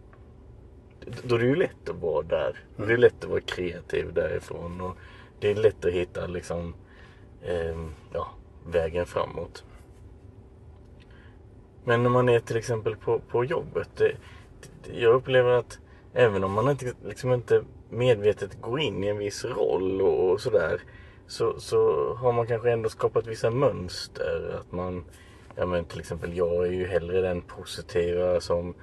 Då 1.22 1.34
är 1.34 1.38
det 1.38 1.46
ju 1.46 1.56
lätt 1.56 1.88
att 1.88 1.96
vara 1.96 2.22
där. 2.22 2.56
Mm. 2.76 2.88
det 2.88 2.94
är 2.94 2.98
lätt 2.98 3.24
att 3.24 3.30
vara 3.30 3.40
kreativ 3.40 4.12
därifrån. 4.12 4.80
Och 4.80 4.96
det 5.40 5.50
är 5.50 5.54
lätt 5.54 5.84
att 5.84 5.92
hitta 5.92 6.26
liksom, 6.26 6.74
eh, 7.42 7.76
ja, 8.12 8.28
vägen 8.66 9.06
framåt. 9.06 9.64
Men 11.84 12.02
när 12.02 12.10
man 12.10 12.28
är 12.28 12.40
till 12.40 12.56
exempel 12.56 12.96
på, 12.96 13.18
på 13.18 13.44
jobbet. 13.44 13.88
Det, 13.96 14.16
det, 14.84 15.00
jag 15.00 15.14
upplever 15.14 15.50
att 15.50 15.78
även 16.12 16.44
om 16.44 16.52
man 16.52 16.70
inte, 16.70 16.92
liksom 17.04 17.32
inte 17.32 17.64
medvetet 17.90 18.60
går 18.60 18.80
in 18.80 19.04
i 19.04 19.08
en 19.08 19.18
viss 19.18 19.44
roll 19.44 20.02
och, 20.02 20.30
och 20.30 20.40
sådär. 20.40 20.80
Så, 21.26 21.60
så 21.60 22.12
har 22.14 22.32
man 22.32 22.46
kanske 22.46 22.70
ändå 22.70 22.88
skapat 22.88 23.26
vissa 23.26 23.50
mönster. 23.50 24.60
Att 24.60 24.72
man, 24.72 25.04
ja 25.56 25.66
men 25.66 25.84
till 25.84 26.00
exempel 26.00 26.36
jag 26.36 26.66
är 26.66 26.72
ju 26.72 26.86
hellre 26.86 27.20
den 27.20 27.42
positiva 27.42 28.40
som 28.40 28.74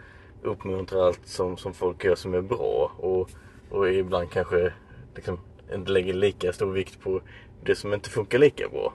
uppmuntrar 0.43 1.08
allt 1.08 1.27
som, 1.27 1.58
som 1.58 1.74
folk 1.74 2.03
gör 2.03 2.15
som 2.15 2.34
är 2.34 2.41
bra. 2.41 2.91
Och, 2.98 3.29
och 3.69 3.89
ibland 3.89 4.31
kanske 4.31 4.74
liksom, 5.15 5.39
inte 5.74 5.91
lägger 5.91 6.13
lika 6.13 6.53
stor 6.53 6.72
vikt 6.72 7.01
på 7.01 7.22
det 7.63 7.75
som 7.75 7.93
inte 7.93 8.10
funkar 8.10 8.39
lika 8.39 8.69
bra. 8.69 8.93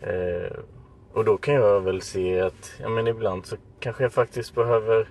Eh, 0.00 0.52
och 1.12 1.24
då 1.24 1.36
kan 1.36 1.54
jag 1.54 1.80
väl 1.80 2.02
se 2.02 2.40
att 2.40 2.72
ja, 2.80 2.88
men 2.88 3.06
ibland 3.06 3.46
så 3.46 3.56
kanske 3.80 4.02
jag 4.02 4.12
faktiskt 4.12 4.54
behöver 4.54 5.08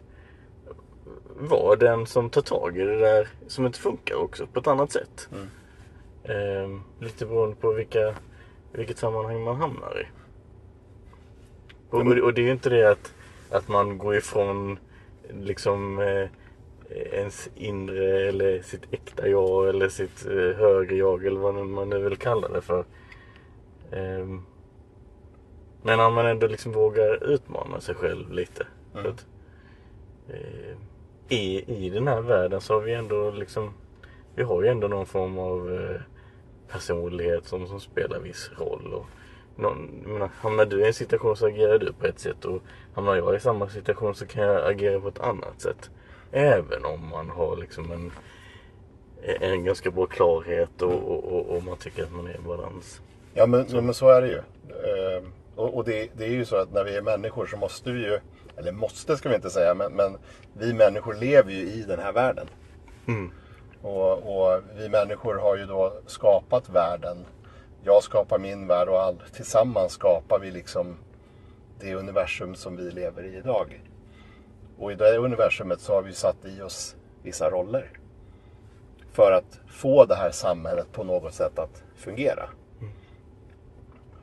vara 1.35 1.75
den 1.75 2.05
som 2.05 2.29
tar 2.29 2.41
tag 2.41 2.77
i 2.77 2.83
det 2.83 2.99
där 2.99 3.27
som 3.47 3.65
inte 3.65 3.79
funkar 3.79 4.15
också 4.15 4.47
på 4.47 4.59
ett 4.59 4.67
annat 4.67 4.91
sätt. 4.91 5.29
Eh, 6.23 6.79
lite 6.99 7.25
beroende 7.25 7.55
på 7.55 7.71
vilka, 7.71 8.15
vilket 8.71 8.97
sammanhang 8.97 9.43
man 9.43 9.55
hamnar 9.55 10.01
i. 10.01 10.05
Och, 11.89 12.01
och, 12.01 12.17
och 12.17 12.33
det 12.33 12.41
är 12.41 12.45
ju 12.45 12.51
inte 12.51 12.69
det 12.69 12.91
att, 12.91 13.13
att 13.49 13.67
man 13.67 13.97
går 13.97 14.15
ifrån 14.15 14.79
liksom 15.39 15.99
eh, 15.99 16.29
ens 16.89 17.49
inre 17.55 18.27
eller 18.27 18.61
sitt 18.61 18.93
äkta 18.93 19.27
jag 19.27 19.69
eller 19.69 19.89
sitt 19.89 20.25
eh, 20.25 20.57
högre 20.57 20.95
jag 20.95 21.25
eller 21.25 21.39
vad 21.39 21.65
man 21.65 21.89
nu 21.89 21.99
vill 21.99 22.17
kalla 22.17 22.47
det 22.47 22.61
för. 22.61 22.85
Ehm, 23.91 24.41
men 25.83 25.99
om 25.99 26.13
man 26.13 26.25
ändå 26.25 26.47
liksom 26.47 26.71
vågar 26.71 27.23
utmana 27.23 27.79
sig 27.79 27.95
själv 27.95 28.31
lite. 28.31 28.67
För 28.93 29.09
att, 29.09 29.25
eh, 30.29 30.77
i, 31.29 31.63
I 31.85 31.89
den 31.89 32.07
här 32.07 32.21
världen 32.21 32.61
så 32.61 32.73
har 32.73 32.81
vi 32.81 32.93
ändå 32.93 33.31
liksom 33.31 33.73
Vi 34.35 34.43
har 34.43 34.63
ju 34.63 34.67
ändå 34.67 34.87
någon 34.87 35.05
form 35.05 35.37
av 35.37 35.79
personlighet 36.67 37.45
som, 37.45 37.67
som 37.67 37.79
spelar 37.79 38.19
viss 38.19 38.51
roll. 38.57 38.93
Och 38.93 39.05
någon, 39.55 39.85
menar, 40.05 40.29
hamnar 40.39 40.65
du 40.65 40.81
i 40.81 40.87
en 40.87 40.93
situation 40.93 41.37
så 41.37 41.47
agerar 41.47 41.79
du 41.79 41.93
på 41.93 42.05
ett 42.05 42.19
sätt 42.19 42.45
och 42.45 42.61
hamnar 42.93 43.15
jag 43.15 43.35
i 43.35 43.39
samma 43.39 43.69
situation 43.69 44.15
så 44.15 44.25
kan 44.25 44.43
jag 44.43 44.71
agera 44.71 44.99
på 44.99 45.07
ett 45.07 45.19
annat 45.19 45.61
sätt. 45.61 45.89
Även 46.31 46.85
om 46.85 47.07
man 47.09 47.29
har 47.29 47.57
liksom 47.57 47.91
en, 47.91 48.11
en 49.41 49.63
ganska 49.63 49.91
bra 49.91 50.05
klarhet 50.05 50.81
och, 50.81 50.93
och, 50.93 51.23
och, 51.23 51.55
och 51.55 51.63
man 51.63 51.77
tycker 51.77 52.03
att 52.03 52.11
man 52.11 52.27
är 52.27 52.35
i 52.35 52.47
balans. 52.47 53.01
Ja 53.33 53.45
men 53.45 53.67
så, 53.67 53.81
men 53.81 53.93
så 53.93 54.09
är 54.09 54.21
det 54.21 54.27
ju. 54.27 54.37
Eh, 54.37 55.23
och 55.55 55.77
och 55.77 55.85
det, 55.85 56.09
det 56.17 56.25
är 56.25 56.29
ju 56.29 56.45
så 56.45 56.55
att 56.55 56.73
när 56.73 56.83
vi 56.83 56.95
är 56.95 57.01
människor 57.01 57.45
så 57.45 57.57
måste 57.57 57.91
vi 57.91 57.99
ju, 57.99 58.19
eller 58.57 58.71
måste 58.71 59.17
ska 59.17 59.29
vi 59.29 59.35
inte 59.35 59.49
säga, 59.49 59.73
men, 59.73 59.93
men 59.93 60.17
vi 60.53 60.73
människor 60.73 61.13
lever 61.13 61.51
ju 61.51 61.61
i 61.61 61.83
den 61.87 61.99
här 61.99 62.13
världen. 62.13 62.47
Mm. 63.07 63.31
Och, 63.81 64.11
och 64.11 64.61
vi 64.77 64.89
människor 64.89 65.35
har 65.35 65.57
ju 65.57 65.65
då 65.65 65.93
skapat 66.05 66.69
världen. 66.69 67.25
Jag 67.83 68.03
skapar 68.03 68.39
min 68.39 68.67
värld 68.67 68.87
och 68.89 69.01
all, 69.01 69.21
tillsammans 69.33 69.91
skapar 69.91 70.39
vi 70.39 70.51
liksom 70.51 70.97
det 71.79 71.95
universum 71.95 72.55
som 72.55 72.75
vi 72.75 72.91
lever 72.91 73.23
i 73.23 73.37
idag. 73.37 73.81
Och 74.77 74.91
i 74.91 74.95
det 74.95 75.17
universumet 75.17 75.81
så 75.81 75.93
har 75.93 76.01
vi 76.01 76.13
satt 76.13 76.45
i 76.45 76.61
oss 76.61 76.95
vissa 77.23 77.49
roller. 77.49 77.89
För 79.11 79.31
att 79.31 79.59
få 79.67 80.05
det 80.05 80.15
här 80.15 80.31
samhället 80.31 80.91
på 80.91 81.03
något 81.03 81.33
sätt 81.33 81.59
att 81.59 81.83
fungera. 81.95 82.49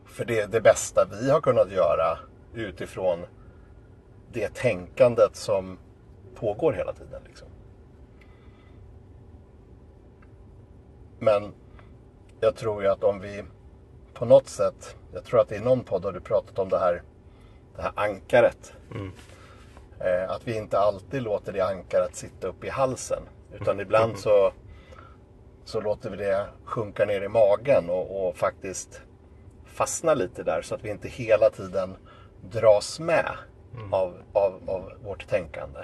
För 0.04 0.24
det 0.24 0.40
är 0.40 0.48
det 0.48 0.60
bästa 0.60 1.06
vi 1.20 1.30
har 1.30 1.40
kunnat 1.40 1.72
göra 1.72 2.18
utifrån 2.54 3.26
det 4.32 4.54
tänkandet 4.54 5.36
som 5.36 5.78
pågår 6.34 6.72
hela 6.72 6.92
tiden. 6.92 7.22
Liksom. 7.26 7.48
Men 11.18 11.52
jag 12.40 12.57
tror 12.57 12.83
ju 12.83 12.88
att 12.88 13.04
om 13.04 13.21
vi 13.21 13.45
på 14.14 14.25
något 14.25 14.49
sätt, 14.49 14.97
jag 15.12 15.25
tror 15.25 15.40
att 15.40 15.52
i 15.52 15.61
någon 15.61 15.85
podd 15.85 16.04
har 16.04 16.12
du 16.12 16.21
pratat 16.21 16.59
om 16.59 16.68
det 16.68 16.78
här, 16.78 17.02
det 17.76 17.83
här 17.83 17.92
ankaret. 17.95 18.73
Mm. 18.95 19.12
Eh, 20.00 20.30
att 20.30 20.49
vi 20.49 20.57
inte 20.57 20.78
alltid 20.78 21.23
låter 21.23 21.52
det 21.52 21.61
ankaret 21.61 22.16
sitta 22.16 22.49
upp 22.49 22.64
i 22.64 22.68
halsen. 22.68 23.23
Utan 23.61 23.80
ibland 23.80 24.18
så, 24.18 24.52
så 25.64 25.80
låter 25.80 26.11
vi 26.11 26.16
det 26.16 26.47
sjunka 26.64 27.04
ner 27.04 27.21
i 27.21 27.28
magen 27.28 27.90
och, 27.90 28.28
och 28.28 28.37
faktiskt 28.37 29.02
fastna 29.64 30.14
lite 30.14 30.42
där 30.42 30.62
så 30.62 30.75
att 30.75 30.85
vi 30.85 30.90
inte 30.90 31.09
hela 31.09 31.50
tiden 31.50 31.97
dras 32.50 33.00
med 33.00 33.37
av, 33.90 34.14
av, 34.33 34.61
av 34.66 34.92
vårt 35.04 35.28
tänkande. 35.28 35.80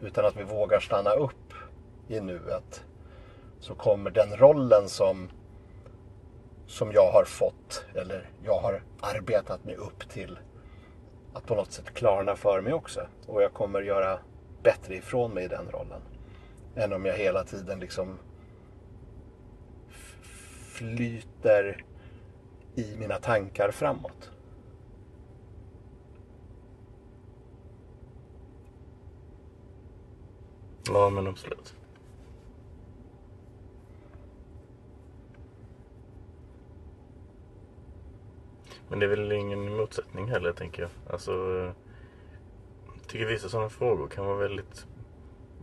Utan 0.00 0.24
att 0.24 0.36
vi 0.36 0.42
vågar 0.42 0.80
stanna 0.80 1.10
upp 1.10 1.52
i 2.08 2.20
nuet. 2.20 2.84
Så 3.60 3.74
kommer 3.74 4.10
den 4.10 4.36
rollen 4.36 4.88
som, 4.88 5.28
som 6.68 6.92
jag 6.92 7.12
har 7.12 7.24
fått 7.24 7.84
eller 7.94 8.30
jag 8.44 8.58
har 8.58 8.82
arbetat 9.00 9.64
mig 9.64 9.76
upp 9.76 10.08
till 10.08 10.38
att 11.32 11.46
på 11.46 11.54
något 11.54 11.72
sätt 11.72 11.94
klarna 11.94 12.36
för 12.36 12.60
mig 12.60 12.72
också. 12.72 13.06
Och 13.26 13.42
jag 13.42 13.52
kommer 13.52 13.82
göra 13.82 14.18
bättre 14.62 14.94
ifrån 14.94 15.34
mig 15.34 15.44
i 15.44 15.48
den 15.48 15.70
rollen. 15.70 16.02
Än 16.76 16.92
om 16.92 17.04
jag 17.04 17.14
hela 17.14 17.44
tiden 17.44 17.80
liksom 17.80 18.18
flyter 20.72 21.84
i 22.74 22.96
mina 22.96 23.16
tankar 23.16 23.70
framåt. 23.70 24.30
Ja 30.86 31.10
men 31.10 31.26
absolut. 31.26 31.77
Men 38.88 38.98
det 38.98 39.06
är 39.06 39.10
väl 39.10 39.32
ingen 39.32 39.76
motsättning 39.76 40.28
heller 40.28 40.52
tänker 40.52 40.82
jag. 40.82 40.90
Alltså, 41.10 41.32
jag 42.96 43.06
tycker 43.08 43.26
vissa 43.26 43.48
sådana 43.48 43.68
frågor 43.68 44.08
kan 44.08 44.26
vara 44.26 44.36
väldigt 44.36 44.86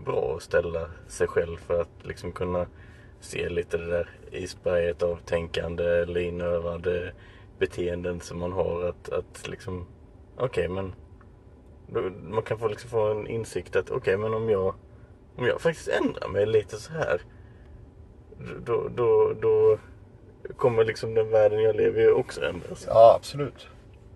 bra 0.06 0.36
att 0.36 0.44
ställa 0.44 0.90
sig 1.08 1.28
själv 1.28 1.58
för 1.58 1.82
att 1.82 1.90
liksom 2.04 2.32
kunna 2.32 2.68
se 3.20 3.50
lite 3.50 3.78
det 3.78 3.90
där 3.90 4.10
isberget 4.32 5.04
av 5.04 5.20
tänkande 5.26 5.84
eller 5.84 6.20
inövade 6.20 7.14
beteenden 7.60 8.20
som 8.22 8.40
man 8.40 8.52
har. 8.52 8.84
Att, 8.84 9.10
att 9.10 9.48
liksom, 9.48 9.88
okej 10.38 10.68
men 10.68 10.94
då, 11.88 12.02
man 12.24 12.44
kan 12.44 12.60
få, 12.60 12.68
liksom 12.68 12.90
få 12.90 13.12
en 13.12 13.28
insikt 13.28 13.76
att 13.76 13.90
okej 13.90 14.18
men 14.18 14.34
om 14.34 14.50
jag, 14.50 14.76
om 15.36 15.46
jag 15.46 15.62
faktiskt 15.62 15.88
ändrar 15.88 16.30
mig 16.30 16.46
lite 16.46 16.78
så 16.78 16.94
här 16.94 17.22
då, 18.66 18.88
då, 18.96 19.34
då 19.42 19.78
kommer 20.58 20.84
liksom 20.86 21.14
den 21.14 21.30
världen 21.30 21.64
jag 21.64 21.76
lever 21.76 22.02
i 22.02 22.10
också 22.12 22.46
ändras. 22.46 22.86
Ja, 22.88 23.16
absolut. 23.20 23.68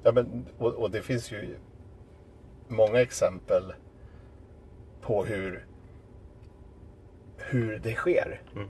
Ja, 0.04 0.12
men, 0.12 0.46
och, 0.58 0.74
och 0.74 0.92
det 0.92 1.02
finns 1.02 1.32
ju 1.32 1.56
många 2.68 3.02
exempel 3.02 3.74
på 5.02 5.26
hur, 5.26 5.66
hur 7.38 7.80
det 7.80 7.94
sker. 7.94 8.42
Mm. 8.56 8.68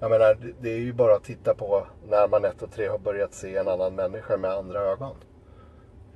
Jag 0.00 0.10
menar, 0.10 0.38
det- 0.60 0.70
är 0.70 0.78
ju 0.78 0.92
bara 0.92 1.14
att 1.16 1.24
titta 1.24 1.54
på 1.54 1.86
när 2.08 2.28
man 2.28 2.44
ett 2.44 2.62
och 2.62 2.72
tre 2.72 2.86
har 2.86 2.98
börjat 2.98 3.34
se 3.34 3.56
en 3.56 3.68
annan 3.68 3.94
människa 3.94 4.36
med 4.36 4.50
andra 4.50 4.80
ögon. 4.80 5.16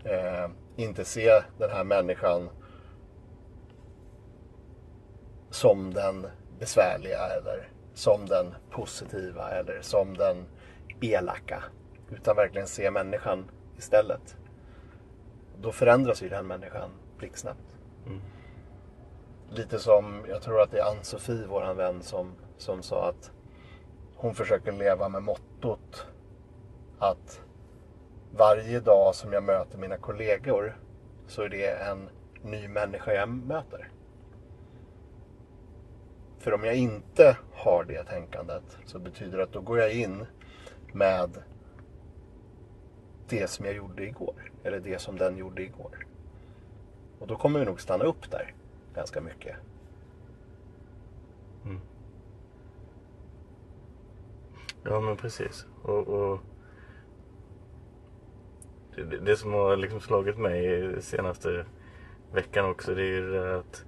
Eh, 0.04 0.50
inte 0.76 1.04
se 1.04 1.30
den 1.58 1.70
här 1.70 1.84
människan 1.84 2.48
som 5.50 5.94
den 5.94 6.26
besvärliga 6.58 7.18
eller 7.26 7.68
som 7.94 8.26
den 8.26 8.54
positiva 8.70 9.50
eller 9.50 9.78
som 9.82 10.16
den 10.16 10.36
elaka. 11.00 11.62
Utan 12.10 12.36
verkligen 12.36 12.66
se 12.66 12.90
människan 12.90 13.50
istället. 13.78 14.36
Då 15.60 15.72
förändras 15.72 16.22
ju 16.22 16.28
den 16.28 16.46
människan 16.46 16.90
blixtsnabbt. 17.18 17.76
Mm. 18.06 18.20
Lite 19.50 19.78
som, 19.78 20.24
jag 20.28 20.42
tror 20.42 20.60
att 20.60 20.70
det 20.70 20.78
är 20.78 20.90
Ann-Sofie, 20.90 21.46
våran 21.46 21.76
vän, 21.76 22.02
som, 22.02 22.32
som 22.56 22.82
sa 22.82 23.08
att 23.08 23.30
hon 24.16 24.34
försöker 24.34 24.72
leva 24.72 25.08
med 25.08 25.22
mottot 25.22 26.06
att 26.98 27.40
varje 28.36 28.80
dag 28.80 29.14
som 29.14 29.32
jag 29.32 29.42
möter 29.42 29.78
mina 29.78 29.96
kollegor 29.96 30.76
så 31.26 31.42
är 31.42 31.48
det 31.48 31.70
en 31.70 32.08
ny 32.42 32.68
människa 32.68 33.12
jag 33.12 33.28
möter. 33.28 33.88
För 36.38 36.54
om 36.54 36.64
jag 36.64 36.74
inte 36.74 37.36
har 37.52 37.84
det 37.84 38.04
tänkandet 38.04 38.78
så 38.84 38.98
betyder 38.98 39.38
det 39.38 39.44
att 39.44 39.52
då 39.52 39.60
går 39.60 39.78
jag 39.78 39.92
in 39.92 40.26
med 40.94 41.42
det 43.28 43.50
som 43.50 43.66
jag 43.66 43.74
gjorde 43.74 44.04
igår. 44.04 44.52
Eller 44.62 44.80
det 44.80 44.98
som 44.98 45.16
den 45.16 45.36
gjorde 45.36 45.62
igår. 45.62 46.06
Och 47.18 47.26
då 47.26 47.36
kommer 47.36 47.58
vi 47.58 47.64
nog 47.64 47.80
stanna 47.80 48.04
upp 48.04 48.30
där 48.30 48.54
ganska 48.94 49.20
mycket. 49.20 49.56
Mm. 51.64 51.80
Ja 54.82 55.00
men 55.00 55.16
precis. 55.16 55.66
Och, 55.82 56.08
och 56.08 56.40
det, 58.94 59.02
det, 59.02 59.18
det 59.18 59.36
som 59.36 59.52
har 59.52 59.76
liksom 59.76 60.00
slagit 60.00 60.38
mig 60.38 61.02
senaste 61.02 61.66
veckan 62.32 62.70
också 62.70 62.94
det 62.94 63.02
är 63.02 63.06
ju 63.06 63.30
det 63.30 63.40
där 63.40 63.54
att 63.54 63.84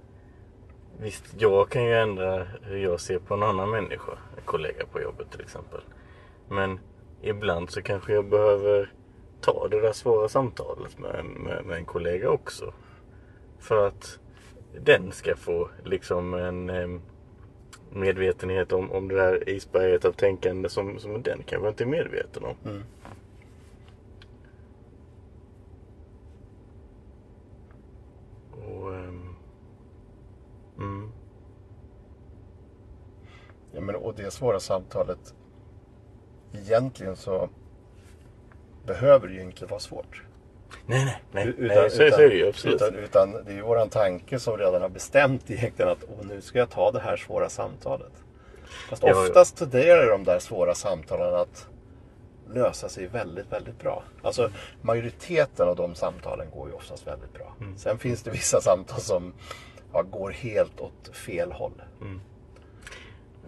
Visst, 0.98 1.34
jag 1.38 1.70
kan 1.70 1.84
ju 1.84 1.94
ändra 1.94 2.44
hur 2.62 2.78
jag 2.78 3.00
ser 3.00 3.18
på 3.18 3.34
en 3.34 3.42
annan 3.42 3.70
människa. 3.70 4.12
En 4.36 4.42
kollega 4.44 4.86
på 4.86 5.00
jobbet 5.00 5.30
till 5.30 5.40
exempel. 5.40 5.80
Men 6.48 6.80
ibland 7.22 7.70
så 7.70 7.82
kanske 7.82 8.12
jag 8.12 8.28
behöver 8.28 8.92
ta 9.40 9.68
det 9.68 9.80
där 9.80 9.92
svåra 9.92 10.28
samtalet 10.28 10.98
med, 10.98 11.24
med, 11.24 11.64
med 11.64 11.78
en 11.78 11.84
kollega 11.84 12.30
också. 12.30 12.74
För 13.58 13.86
att 13.86 14.18
den 14.80 15.12
ska 15.12 15.36
få 15.36 15.70
liksom 15.84 16.34
en 16.34 17.00
medvetenhet 17.90 18.72
om, 18.72 18.92
om 18.92 19.08
det 19.08 19.20
här 19.20 19.48
isberget 19.48 20.04
av 20.04 20.12
tänkande 20.12 20.68
som, 20.68 20.98
som 20.98 21.22
den 21.22 21.42
kanske 21.46 21.68
inte 21.68 21.84
är 21.84 21.88
medveten 21.88 22.44
om. 22.44 22.56
Mm. 22.64 22.82
Och, 28.52 28.94
ehm, 28.94 29.34
mm, 30.78 31.12
Ja, 33.72 33.80
men, 33.80 33.94
och 33.94 34.14
det 34.14 34.30
svåra 34.30 34.60
samtalet, 34.60 35.34
egentligen 36.66 37.16
så 37.16 37.48
behöver 38.86 39.28
det 39.28 39.34
ju 39.34 39.40
inte 39.42 39.66
vara 39.66 39.80
svårt. 39.80 40.22
nej, 40.86 41.04
nej, 41.04 41.22
nej, 41.32 41.48
Utan, 41.48 41.76
nej 41.76 41.90
så, 41.90 41.96
så 41.96 42.02
är 42.02 42.28
det 42.28 42.34
ju 42.34 42.48
absolut. 42.48 42.76
utan, 42.76 42.94
utan 42.94 43.32
det 43.44 43.50
är 43.52 43.56
ju 43.56 43.62
våran 43.62 43.88
tanke 43.88 44.38
som 44.38 44.58
redan 44.58 44.82
har 44.82 44.88
bestämt 44.88 45.50
egentligen 45.50 45.90
att 45.90 46.04
nu 46.22 46.40
ska 46.40 46.58
jag 46.58 46.70
ta 46.70 46.90
det 46.90 47.00
här 47.00 47.16
svåra 47.16 47.48
samtalet. 47.48 48.12
Fast 48.88 49.02
Ja, 49.02 49.20
oftast 49.20 49.56
tenderar 49.56 50.10
de 50.10 50.24
där 50.24 50.38
svåra 50.38 50.74
samtalen 50.74 51.34
att 51.34 51.68
lösa 52.54 52.88
sig 52.88 53.06
väldigt, 53.06 53.52
väldigt 53.52 53.78
bra. 53.78 54.02
Alltså 54.22 54.50
majoriteten 54.82 55.68
av 55.68 55.76
de 55.76 55.94
samtalen 55.94 56.50
går 56.50 56.68
ju 56.68 56.74
oftast 56.74 57.06
väldigt 57.06 57.32
bra. 57.32 57.54
Mm. 57.60 57.78
Sen 57.78 57.98
finns 57.98 58.22
det 58.22 58.30
vissa 58.30 58.60
samtal 58.60 59.00
som 59.00 59.32
ja, 59.92 60.02
går 60.02 60.30
helt 60.30 60.80
åt 60.80 61.16
fel 61.16 61.52
håll. 61.52 61.82
Ja, 62.00 62.06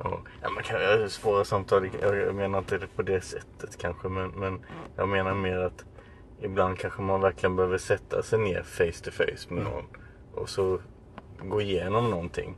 ja, 0.04 0.50
man 0.54 0.62
kan 0.62 1.10
svåra 1.10 1.44
samtal. 1.44 1.90
Jag, 2.02 2.16
jag 2.16 2.34
menar 2.34 2.58
inte 2.58 2.78
det 2.78 2.86
på 2.96 3.02
det 3.02 3.20
sättet 3.20 3.78
kanske. 3.78 4.08
Men, 4.08 4.30
men 4.30 4.60
jag 4.96 5.08
menar 5.08 5.34
mer 5.34 5.58
att 5.58 5.84
ibland 6.40 6.78
kanske 6.78 7.02
man 7.02 7.20
verkligen 7.20 7.56
behöver 7.56 7.78
sätta 7.78 8.22
sig 8.22 8.38
ner 8.38 8.62
face 8.62 9.04
to 9.04 9.10
face 9.10 9.54
med 9.54 9.60
Mm. 9.62 9.72
någon. 9.72 9.84
Och 10.34 10.48
så 10.48 10.78
gå 11.42 11.60
igenom 11.60 12.10
någonting. 12.10 12.56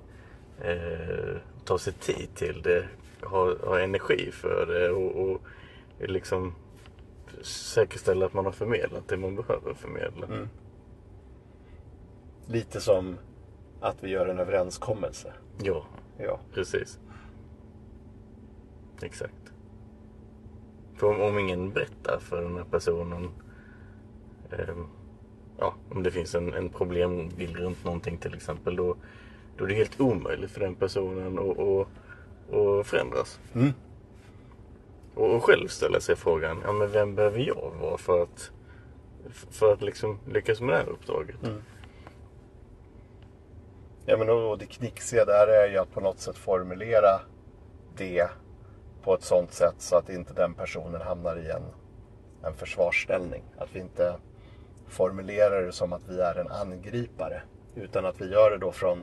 Eh, 0.61 1.37
ta 1.65 1.79
sig 1.79 1.93
tid 1.93 2.29
till 2.35 2.63
det. 2.63 2.85
Ha, 3.23 3.55
ha 3.67 3.81
energi 3.81 4.31
för 4.33 4.67
det 4.67 4.91
och, 4.91 5.31
och 5.31 5.41
liksom 5.99 6.55
säkerställa 7.43 8.27
att 8.27 8.35
man 8.35 8.45
har 8.45 8.53
förmedlat 8.53 9.09
det 9.09 9.17
man 9.17 9.37
behöver 9.37 9.75
förmedla. 9.75 10.27
Mm. 10.27 10.49
Lite 12.47 12.81
som 12.81 13.17
att 13.81 13.97
vi 14.01 14.09
gör 14.11 14.27
en 14.27 14.39
överenskommelse. 14.39 15.33
Ja, 15.63 15.85
Ja. 16.19 16.41
precis. 16.55 16.99
Exakt. 19.03 19.53
För 20.95 21.07
om, 21.07 21.21
om 21.21 21.39
ingen 21.39 21.71
berättar 21.71 22.19
för 22.19 22.43
den 22.43 22.57
här 22.57 22.65
personen 22.65 23.31
ehm, 24.51 24.87
ja, 25.59 25.75
om 25.91 26.03
det 26.03 26.11
finns 26.11 26.35
en, 26.35 26.55
en 26.55 26.69
problembild 26.69 27.57
runt 27.57 27.85
någonting 27.85 28.19
till 28.19 28.35
exempel 28.35 28.77
då, 28.77 28.97
då 29.57 29.65
är 29.65 29.69
det 29.69 29.75
helt 29.75 30.01
omöjligt 30.01 30.51
för 30.51 30.61
den 30.61 30.75
personen 30.75 31.39
att, 31.39 31.59
att, 31.59 31.89
att 32.55 32.87
förändras. 32.87 33.41
Mm. 33.55 33.73
Och, 35.15 35.35
och 35.35 35.45
själv 35.45 35.69
ställa 35.69 36.01
sig 36.01 36.17
frågan, 36.17 36.61
ja 36.65 36.73
men 36.73 36.91
vem 36.91 37.15
behöver 37.15 37.39
jag 37.39 37.73
vara 37.81 37.99
för 37.99 38.23
att, 38.23 38.51
för 39.51 39.73
att 39.73 39.83
liksom 39.83 40.19
lyckas 40.29 40.61
med 40.61 40.75
det 40.75 40.79
här 40.79 40.89
uppdraget? 40.89 41.43
Mm. 41.43 41.63
Ja, 44.07 44.17
men 44.17 44.31
och 44.31 44.59
det 44.59 44.67
knixiga 44.67 45.25
där 45.25 45.47
är 45.47 45.71
ju 45.71 45.79
att 45.79 45.93
på 45.93 46.01
något 46.01 46.21
sätt 46.21 46.37
formulera 46.37 47.21
det 47.97 48.31
på 49.03 49.15
ett 49.15 49.23
sånt 49.23 49.53
sätt 49.53 49.75
så 49.79 49.97
att 49.97 50.09
inte 50.09 50.35
den 50.35 50.55
personen 50.55 51.01
hamnar 51.01 51.37
i 51.37 51.51
en, 51.51 51.63
en 52.43 52.55
försvarsställning. 52.55 53.43
Att 53.59 53.69
vi 53.73 53.81
inte 53.81 54.17
formulerar 54.89 55.63
det 55.63 55.73
som 55.73 55.93
att 55.93 56.09
vi 56.09 56.21
är 56.21 56.35
en 56.35 56.49
angripare. 56.49 57.43
Utan 57.75 58.07
att 58.07 58.21
vi 58.21 58.31
gör 58.33 58.51
det 58.51 58.59
då 58.59 58.73
från 58.73 59.03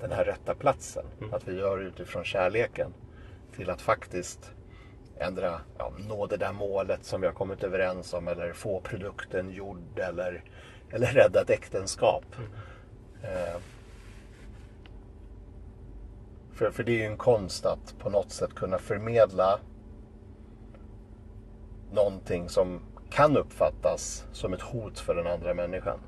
den 0.00 0.12
här 0.12 0.24
rätta 0.24 0.54
platsen. 0.54 1.04
Att 1.32 1.48
vi 1.48 1.58
gör 1.58 1.78
det 1.78 1.84
utifrån 1.84 2.24
kärleken. 2.24 2.94
Till 3.56 3.70
att 3.70 3.82
faktiskt 3.82 4.52
ändra, 5.18 5.60
ja, 5.78 5.92
nå 6.08 6.26
det 6.26 6.36
där 6.36 6.52
målet 6.52 7.04
som 7.04 7.20
vi 7.20 7.26
har 7.26 7.34
kommit 7.34 7.64
överens 7.64 8.14
om. 8.14 8.28
Eller 8.28 8.52
få 8.52 8.80
produkten 8.80 9.50
gjord. 9.50 9.98
Eller, 9.98 10.44
eller 10.90 11.06
rädda 11.06 11.40
ett 11.40 11.50
äktenskap. 11.50 12.24
Eh, 13.22 13.60
för, 16.52 16.70
för 16.70 16.84
det 16.84 16.92
är 16.92 16.98
ju 16.98 17.04
en 17.04 17.16
konst 17.16 17.66
att 17.66 17.94
på 17.98 18.10
något 18.10 18.30
sätt 18.30 18.54
kunna 18.54 18.78
förmedla 18.78 19.60
någonting 21.92 22.48
som 22.48 22.80
kan 23.10 23.36
uppfattas 23.36 24.26
som 24.32 24.52
ett 24.52 24.62
hot 24.62 24.98
för 24.98 25.14
den 25.14 25.26
andra 25.26 25.54
människan. 25.54 25.98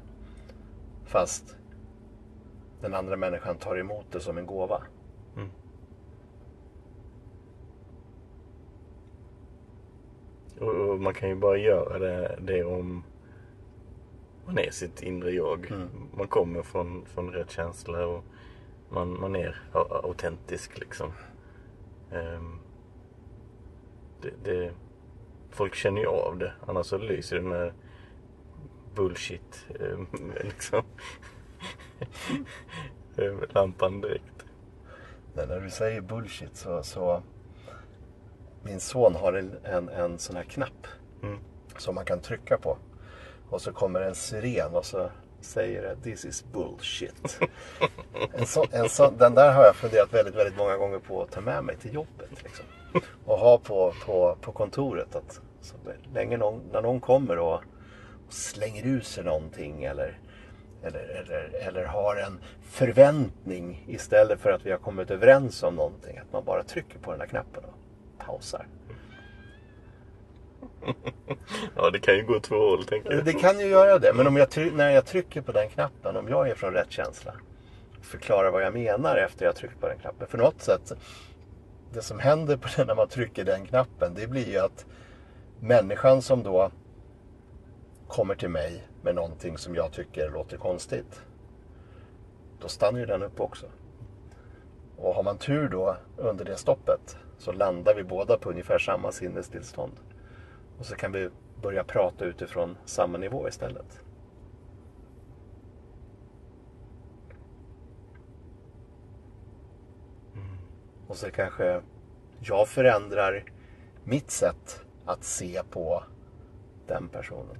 Fast 1.05 1.57
den 2.81 2.95
andra 2.95 3.17
människan 3.17 3.57
tar 3.57 3.79
emot 3.79 4.07
det 4.11 4.21
som 4.21 4.39
en 4.39 4.47
gåva. 4.47 4.83
Och, 10.61 10.75
och 10.75 11.01
man 11.01 11.15
kan 11.15 11.29
ju 11.29 11.35
bara 11.35 11.57
göra 11.57 11.99
det, 11.99 12.39
det 12.41 12.65
om 12.65 13.05
man 14.47 14.59
är 14.59 14.71
sitt 14.71 15.03
inre 15.03 15.31
jag. 15.31 15.71
Mm. 15.71 15.89
Man 16.17 16.29
kommer 16.29 16.63
från, 16.63 17.07
från 17.07 17.33
rätt 17.33 17.51
känsla 17.51 18.07
och 18.07 18.25
man, 18.95 19.21
man 19.21 19.37
är 19.37 19.63
au- 19.73 20.05
autentisk 20.05 20.79
liksom. 20.79 21.13
Ehm, 22.13 22.59
det, 24.23 24.31
det, 24.45 24.73
folk 25.51 25.75
känner 25.75 26.01
ju 26.01 26.07
av 26.07 26.39
det. 26.39 26.53
Annars 26.67 26.87
så 26.87 26.99
lyser 26.99 27.37
den 27.37 27.53
här 27.53 27.73
bullshit 28.95 29.67
ehm, 29.81 30.07
liksom. 30.45 30.83
eh, 33.17 33.35
lampan 33.55 34.01
direkt. 34.01 34.45
Men 35.35 35.49
när 35.49 35.61
du 35.61 35.71
säger 35.71 36.01
bullshit 36.01 36.57
så, 36.57 36.83
så 36.83 37.23
min 38.63 38.81
son 38.81 39.15
har 39.15 39.33
en, 39.33 39.55
en, 39.65 39.89
en 39.89 40.19
sån 40.19 40.37
här 40.37 40.45
knapp 40.45 40.87
Mm. 41.23 41.39
som 41.79 41.95
man 41.95 42.05
kan 42.05 42.21
trycka 42.21 42.59
på. 42.59 42.79
Och 43.49 43.61
så 43.63 43.73
kommer 43.73 44.01
en 44.01 44.15
siren 44.15 44.75
och 44.75 44.85
så 44.85 45.11
säger 45.45 45.93
att 45.93 46.03
this 46.03 46.25
is 46.25 46.45
bullshit. 46.53 47.41
en 48.33 48.47
så, 48.47 48.67
en 48.73 48.89
så, 48.89 49.11
den 49.11 49.35
där 49.35 49.53
har 49.53 49.65
jag 49.65 49.77
funderat 49.77 50.15
väldigt, 50.15 50.35
väldigt 50.35 50.57
många 50.57 50.77
gånger 50.77 50.99
på 50.99 51.23
att 51.23 51.31
ta 51.31 51.41
med 51.41 51.65
mig 51.65 51.77
till 51.77 51.95
jobbet. 51.95 52.43
Liksom. 52.43 52.65
Och 53.25 53.39
ha 53.39 53.59
på, 53.59 53.95
på, 54.07 54.37
på 54.41 54.53
kontoret. 54.53 55.17
Att 55.17 55.41
så 55.61 55.75
länge 56.15 56.37
någon, 56.37 56.61
när 56.73 56.83
någon 56.83 57.01
kommer 57.01 57.39
och, 57.39 57.55
och 58.27 58.33
slänger 58.33 58.87
ur 58.87 59.01
sig 59.01 59.25
någonting 59.25 59.85
eller, 59.85 60.19
eller, 60.83 61.01
eller, 61.01 61.69
eller 61.69 61.85
har 61.85 62.17
en 62.17 62.41
förväntning 62.63 63.85
istället 63.89 64.41
för 64.41 64.51
att 64.51 64.67
vi 64.67 64.71
har 64.71 64.79
kommit 64.79 65.11
överens 65.11 65.63
om 65.63 65.75
någonting. 65.75 66.19
Att 66.19 66.33
man 66.33 66.45
bara 66.45 66.63
trycker 66.63 66.99
på 66.99 67.11
den 67.11 67.21
här 67.21 67.29
knappen 67.29 67.65
och 67.65 68.27
pausar. 68.27 68.67
Ja, 71.77 71.91
det 71.91 71.99
kan 71.99 72.17
ju 72.17 72.23
gå 72.23 72.41
två 72.41 72.57
håll 72.57 72.85
tänker 72.85 73.13
jag. 73.13 73.25
Det 73.25 73.33
kan 73.33 73.59
ju 73.61 73.67
göra 73.67 73.99
det, 73.99 74.13
men 74.15 74.27
om 74.27 74.37
jag 74.37 74.49
när 74.73 74.91
jag 74.91 75.07
trycker 75.07 75.41
på 75.41 75.53
den 75.53 75.69
knappen, 75.69 76.17
om 76.17 76.29
jag 76.29 76.49
är 76.49 76.55
från 76.55 76.73
rätt 76.73 76.91
känsla, 76.91 77.33
förklara 78.03 78.51
vad 78.51 78.63
jag 78.63 78.75
menar 78.75 79.17
efter 79.17 79.47
jag 79.47 79.57
tryckt 79.57 79.81
på 79.81 79.89
den 79.89 79.99
knappen. 79.99 80.27
För 80.27 80.39
något 80.39 80.63
sätt, 80.63 80.93
det 81.93 82.03
som 82.03 82.19
händer 82.19 82.57
på 82.57 82.69
den 82.77 82.87
när 82.87 82.95
man 82.95 83.09
trycker 83.09 83.45
den 83.45 83.67
knappen, 83.67 84.15
det 84.15 84.27
blir 84.27 84.49
ju 84.49 84.59
att 84.59 84.87
människan 85.61 86.23
som 86.23 86.43
då 86.43 86.71
kommer 88.09 88.35
till 88.35 88.49
mig 88.49 88.89
med 89.03 89.15
någonting 89.15 89.59
som 89.59 89.75
jag 89.75 89.93
tycker 89.93 90.31
låter 90.31 90.57
konstigt, 90.57 91.23
då 92.61 92.69
stannar 92.69 92.99
ju 92.99 93.07
den 93.07 93.23
upp 93.23 93.41
också. 93.41 93.67
Och 94.97 95.15
har 95.15 95.23
man 95.23 95.39
tur 95.39 95.69
då 95.69 95.97
under 96.17 96.45
det 96.45 96.57
stoppet 96.57 97.17
så 97.39 97.53
landar 97.53 97.95
vi 97.95 98.05
båda 98.05 98.39
på 98.39 98.51
ungefär 98.51 98.79
samma 98.79 99.13
sinnestillstånd. 99.13 99.93
Och 100.79 100.87
så 100.87 100.95
kan 100.95 101.13
vi 101.13 101.31
börja 101.63 101.85
prata 101.85 102.25
utifrån 102.25 102.77
samma 102.85 103.19
nivå 103.19 103.49
istället. 103.49 104.05
Och 111.07 111.17
så 111.17 111.31
kanske 111.31 111.83
jag 112.41 112.69
förändrar 112.69 113.45
mitt 114.05 114.31
sätt 114.31 114.85
att 115.05 115.25
se 115.25 115.63
på 115.71 116.05
den 116.87 117.09
personen. 117.09 117.59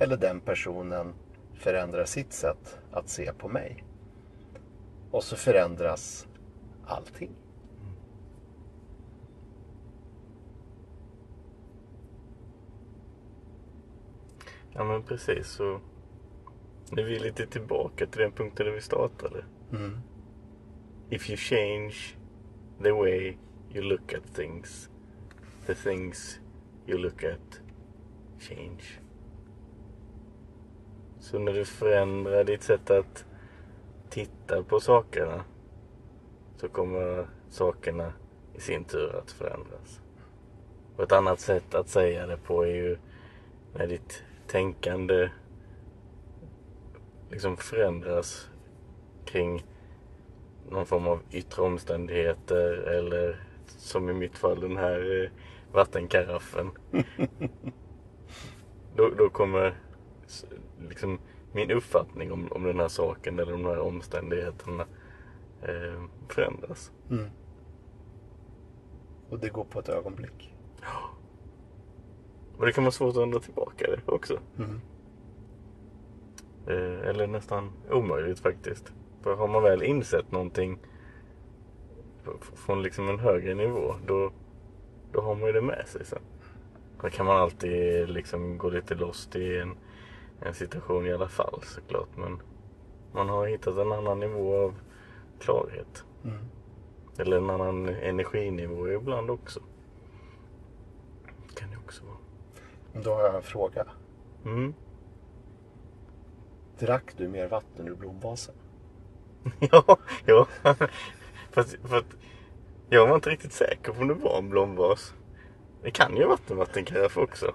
Eller 0.00 0.16
den 0.16 0.40
personen 0.40 1.14
förändrar 1.54 2.04
sitt 2.04 2.32
sätt 2.32 2.78
att 2.92 3.08
se 3.08 3.32
på 3.32 3.48
mig. 3.48 3.84
Och 5.10 5.24
så 5.24 5.36
förändras 5.36 6.26
allting. 6.86 7.30
Ja 14.78 14.84
men 14.84 15.02
precis. 15.02 15.48
Så 15.48 15.80
nu 16.90 17.02
är 17.02 17.06
vi 17.06 17.18
lite 17.18 17.46
tillbaka 17.46 18.06
till 18.06 18.20
den 18.20 18.32
punkten 18.32 18.66
där 18.66 18.72
vi 18.72 18.80
startade. 18.80 19.44
Mm. 19.72 19.98
If 21.10 21.30
you 21.30 21.36
change 21.36 21.94
the 22.82 22.92
way 22.92 23.36
you 23.74 23.84
look 23.84 24.14
at 24.14 24.34
things, 24.34 24.90
the 25.66 25.74
things 25.74 26.40
you 26.86 26.98
look 26.98 27.24
at 27.24 27.60
change. 28.38 28.82
Så 31.20 31.38
när 31.38 31.52
du 31.52 31.64
förändrar 31.64 32.44
ditt 32.44 32.62
sätt 32.62 32.90
att 32.90 33.24
titta 34.10 34.62
på 34.62 34.80
sakerna 34.80 35.44
så 36.56 36.68
kommer 36.68 37.28
sakerna 37.50 38.12
i 38.54 38.60
sin 38.60 38.84
tur 38.84 39.16
att 39.16 39.30
förändras. 39.30 40.00
Och 40.96 41.02
ett 41.02 41.12
annat 41.12 41.40
sätt 41.40 41.74
att 41.74 41.88
säga 41.88 42.26
det 42.26 42.36
på 42.36 42.62
är 42.62 42.74
ju 42.74 42.98
när 43.74 43.86
ditt 43.86 44.24
tänkande 44.48 45.30
liksom 47.30 47.56
förändras 47.56 48.48
kring 49.24 49.66
någon 50.70 50.86
form 50.86 51.06
av 51.06 51.20
yttre 51.30 51.62
omständigheter 51.62 52.72
eller 52.72 53.40
som 53.66 54.08
i 54.08 54.12
mitt 54.12 54.38
fall 54.38 54.60
den 54.60 54.76
här 54.76 55.24
eh, 55.24 55.30
vattenkaraffen. 55.72 56.70
då, 58.96 59.10
då 59.18 59.28
kommer 59.28 59.74
liksom 60.88 61.18
min 61.52 61.70
uppfattning 61.70 62.32
om, 62.32 62.52
om 62.52 62.62
den 62.62 62.80
här 62.80 62.88
saken 62.88 63.38
eller 63.38 63.52
de 63.52 63.64
här 63.64 63.78
omständigheterna 63.78 64.86
eh, 65.62 66.02
förändras. 66.28 66.92
Mm. 67.10 67.30
Och 69.30 69.38
det 69.38 69.48
går 69.48 69.64
på 69.64 69.80
ett 69.80 69.88
ögonblick. 69.88 70.54
Och 72.58 72.66
det 72.66 72.72
kan 72.72 72.84
vara 72.84 72.92
svårt 72.92 73.16
att 73.16 73.22
ändra 73.22 73.40
tillbaka 73.40 73.86
det 73.86 74.12
också. 74.12 74.38
Mm. 74.58 74.80
Eh, 76.66 77.08
eller 77.08 77.26
nästan 77.26 77.72
omöjligt 77.90 78.38
faktiskt. 78.38 78.92
För 79.22 79.36
har 79.36 79.48
man 79.48 79.62
väl 79.62 79.82
insett 79.82 80.32
någonting 80.32 80.78
från 82.54 82.82
liksom 82.82 83.08
en 83.08 83.18
högre 83.18 83.54
nivå 83.54 83.94
då, 84.06 84.32
då 85.12 85.20
har 85.20 85.34
man 85.34 85.46
ju 85.46 85.52
det 85.52 85.60
med 85.60 85.84
sig 85.86 86.04
sen. 86.04 86.22
Då 87.02 87.10
kan 87.10 87.26
man 87.26 87.36
alltid 87.36 88.08
liksom 88.08 88.58
gå 88.58 88.70
lite 88.70 88.94
lost 88.94 89.36
i 89.36 89.58
en, 89.58 89.76
en 90.40 90.54
situation 90.54 91.06
i 91.06 91.12
alla 91.12 91.28
fall 91.28 91.60
såklart. 91.62 92.08
Men 92.16 92.42
man 93.12 93.28
har 93.28 93.46
hittat 93.46 93.76
en 93.76 93.92
annan 93.92 94.20
nivå 94.20 94.56
av 94.56 94.74
klarhet. 95.38 96.04
Mm. 96.24 96.38
Eller 97.18 97.36
en 97.36 97.50
annan 97.50 97.88
energinivå 97.88 98.88
ibland 98.88 99.30
också. 99.30 99.60
Kan 101.54 101.70
det 101.70 101.76
också 101.76 102.04
vara. 102.04 102.16
Då 103.04 103.14
har 103.14 103.22
jag 103.22 103.34
en 103.34 103.42
fråga. 103.42 103.86
Mm. 104.44 104.74
Drack 106.78 107.14
du 107.16 107.28
mer 107.28 107.48
vatten 107.48 107.88
ur 107.88 107.94
blomvasen? 107.94 108.54
Ja, 109.60 109.98
ja. 110.26 110.46
Fast, 111.50 111.76
för 111.84 111.98
att 111.98 112.16
jag 112.90 113.06
var 113.06 113.14
inte 113.14 113.30
riktigt 113.30 113.52
säker 113.52 113.92
på 113.92 114.00
om 114.00 114.08
det 114.08 114.14
var 114.14 114.38
en 114.38 114.48
blomvas. 114.48 115.14
Det 115.82 115.90
kan 115.90 116.16
ju 116.16 116.22
ha 116.22 116.28
varit 116.28 116.50
en 116.50 116.56
vattenkaraff 116.56 117.16
också. 117.16 117.54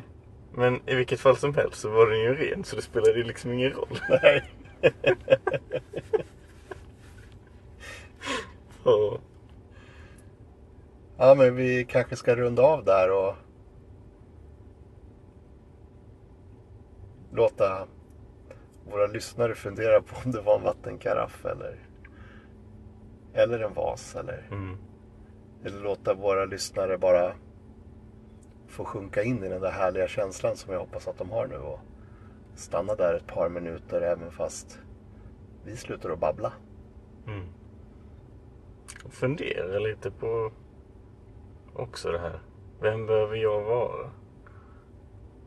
Men 0.52 0.80
i 0.86 0.94
vilket 0.94 1.20
fall 1.20 1.36
som 1.36 1.54
helst 1.54 1.80
så 1.80 1.90
var 1.90 2.06
den 2.06 2.20
ju 2.20 2.34
ren 2.34 2.64
så 2.64 2.76
det 2.76 2.82
spelade 2.82 3.18
ju 3.18 3.24
liksom 3.24 3.52
ingen 3.52 3.70
roll. 3.70 3.98
Nej. 4.08 4.50
Ja. 8.84 9.18
Ja, 11.16 11.34
men 11.34 11.56
vi 11.56 11.84
kanske 11.84 12.16
ska 12.16 12.36
runda 12.36 12.62
av 12.62 12.84
där 12.84 13.10
och 13.12 13.34
låta 17.34 17.86
våra 18.90 19.06
lyssnare 19.06 19.54
fundera 19.54 20.02
på 20.02 20.16
om 20.24 20.32
det 20.32 20.40
var 20.40 20.56
en 20.58 20.62
vattenkaraff 20.64 21.44
eller, 21.44 21.76
eller 23.32 23.58
en 23.58 23.74
vas 23.74 24.16
eller, 24.16 24.46
Mm. 24.50 24.76
eller 25.64 25.80
låta 25.80 26.14
våra 26.14 26.44
lyssnare 26.44 26.98
bara 26.98 27.32
få 28.68 28.84
sjunka 28.84 29.22
in 29.22 29.44
i 29.44 29.48
den 29.48 29.60
där 29.62 29.70
härliga 29.70 30.08
känslan 30.08 30.56
som 30.56 30.72
jag 30.72 30.80
hoppas 30.80 31.08
att 31.08 31.18
de 31.18 31.30
har 31.30 31.46
nu 31.46 31.56
och 31.56 31.80
stanna 32.54 32.94
där 32.94 33.14
ett 33.14 33.26
par 33.26 33.48
minuter 33.48 34.00
även 34.02 34.30
fast 34.30 34.78
vi 35.64 35.76
slutar 35.76 36.10
att 36.10 36.18
babbla. 36.18 36.52
Mm. 37.26 37.46
Fundera 39.10 39.78
lite 39.78 40.10
på 40.10 40.52
också 41.74 42.12
det 42.12 42.18
här. 42.18 42.40
Vem 42.80 43.06
behöver 43.06 43.36
jag 43.36 43.62
vara? 43.62 44.10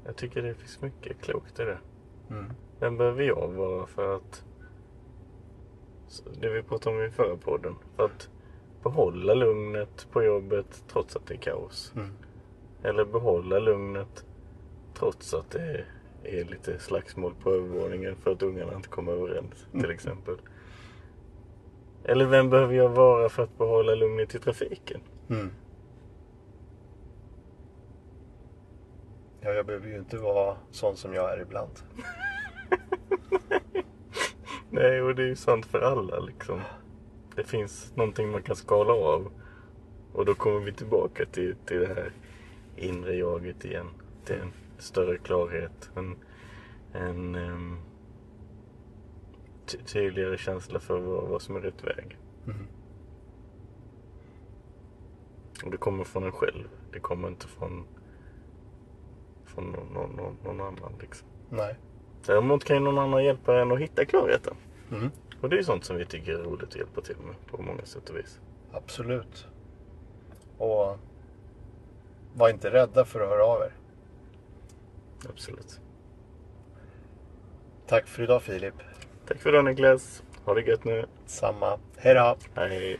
Jag 0.07 0.15
tycker 0.15 0.41
det 0.41 0.53
finns 0.53 0.81
mycket 0.81 1.21
klokt 1.21 1.59
i 1.59 1.63
det. 1.63 1.77
Mm. 2.29 2.45
Vem 2.79 2.97
behöver 2.97 3.23
jag 3.23 3.47
vara 3.47 3.85
för 3.87 4.15
att... 4.15 4.43
Det 6.41 6.49
vi 6.49 6.63
pratade 6.63 6.95
om 6.95 7.03
i 7.03 7.11
förra 7.11 7.37
podden. 7.37 7.75
För 7.95 8.05
att 8.05 8.29
behålla 8.83 9.33
lugnet 9.33 10.07
på 10.11 10.23
jobbet 10.23 10.83
trots 10.87 11.15
att 11.15 11.27
det 11.27 11.33
är 11.33 11.37
kaos. 11.37 11.93
Mm. 11.95 12.09
Eller 12.83 13.05
behålla 13.05 13.59
lugnet 13.59 14.25
trots 14.93 15.33
att 15.33 15.49
det 15.51 15.85
är 16.23 16.45
lite 16.45 16.79
slagsmål 16.79 17.33
på 17.43 17.51
övervåningen 17.51 18.15
för 18.15 18.31
att 18.31 18.43
ungarna 18.43 18.75
inte 18.75 18.89
kommer 18.89 19.11
överens 19.11 19.67
till 19.71 19.91
exempel. 19.91 20.35
Eller 22.03 22.25
vem 22.25 22.49
behöver 22.49 22.75
jag 22.75 22.89
vara 22.89 23.29
för 23.29 23.43
att 23.43 23.57
behålla 23.57 23.95
lugnet 23.95 24.35
i 24.35 24.39
trafiken? 24.39 25.01
Mm. 25.29 25.51
Ja, 29.41 29.49
jag 29.53 29.65
behöver 29.65 29.87
ju 29.87 29.97
inte 29.97 30.17
vara 30.17 30.57
sån 30.71 30.97
som 30.97 31.13
jag 31.13 31.33
är 31.33 31.41
ibland. 31.41 31.71
Nej, 34.69 35.01
och 35.01 35.15
det 35.15 35.23
är 35.23 35.27
ju 35.27 35.35
sant 35.35 35.65
för 35.65 35.81
alla 35.81 36.19
liksom. 36.19 36.61
Det 37.35 37.43
finns 37.43 37.95
någonting 37.95 38.31
man 38.31 38.43
kan 38.43 38.55
skala 38.55 38.93
av. 38.93 39.31
Och 40.13 40.25
då 40.25 40.35
kommer 40.35 40.59
vi 40.59 40.73
tillbaka 40.73 41.25
till, 41.25 41.55
till 41.65 41.79
det 41.79 41.87
här 41.87 42.11
inre 42.75 43.15
jaget 43.15 43.65
igen. 43.65 43.87
Till 44.25 44.35
en 44.35 44.51
större 44.77 45.17
klarhet. 45.17 45.89
En, 45.95 46.15
en 46.93 47.35
um, 47.35 47.79
ty- 49.65 49.77
tydligare 49.77 50.37
känsla 50.37 50.79
för 50.79 50.99
vad, 50.99 51.27
vad 51.27 51.41
som 51.41 51.55
är 51.55 51.59
rätt 51.59 51.83
väg. 51.83 52.17
Mm. 52.45 52.67
Och 55.65 55.71
det 55.71 55.77
kommer 55.77 56.03
från 56.03 56.23
en 56.23 56.31
själv. 56.31 56.69
Det 56.91 56.99
kommer 56.99 57.27
inte 57.27 57.47
från, 57.47 57.85
från 59.57 59.71
någon, 59.71 60.09
någon, 60.15 60.37
någon, 60.43 60.61
annan 60.61 60.93
liksom. 61.01 61.27
Nej. 61.49 61.75
Däremot 62.25 62.63
kan 62.63 62.75
ju 62.75 62.83
någon 62.83 62.97
annan 62.97 63.23
hjälpa 63.23 63.61
en 63.61 63.71
att 63.71 63.79
hitta 63.79 64.05
klarheten. 64.05 64.55
Mm. 64.91 65.11
Och 65.41 65.49
det 65.49 65.55
är 65.55 65.57
ju 65.57 65.63
sånt 65.63 65.85
som 65.85 65.95
vi 65.95 66.05
tycker 66.05 66.33
är 66.33 66.43
roligt 66.43 66.63
att 66.63 66.75
hjälpa 66.75 67.01
till 67.01 67.15
med 67.17 67.35
på 67.47 67.61
många 67.61 67.85
sätt 67.85 68.09
och 68.09 68.17
vis. 68.17 68.39
Absolut. 68.71 69.47
Och 70.57 70.97
var 72.33 72.49
inte 72.49 72.71
rädda 72.71 73.05
för 73.05 73.21
att 73.21 73.29
höra 73.29 73.45
av 73.45 73.61
er. 73.61 73.71
Absolut. 75.29 75.79
Tack 77.87 78.07
för 78.07 78.23
idag 78.23 78.41
Filip. 78.41 78.75
Tack 79.27 79.37
för 79.37 79.49
idag 79.49 79.65
Niklas. 79.65 80.23
Ha 80.45 80.53
det 80.53 80.61
gött 80.61 80.83
nu. 80.83 81.05
Samma. 81.25 81.79
Hej 81.97 82.13
då. 82.13 82.37
Hej. 82.53 82.99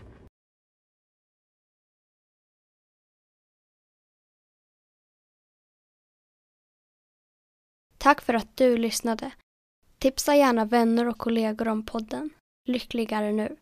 Tack 8.07 8.21
för 8.21 8.33
att 8.33 8.57
du 8.57 8.77
lyssnade. 8.77 9.31
Tipsa 9.99 10.35
gärna 10.35 10.65
vänner 10.65 11.07
och 11.07 11.17
kollegor 11.17 11.67
om 11.67 11.85
podden. 11.85 12.29
Lyckligare 12.65 13.31
nu. 13.31 13.55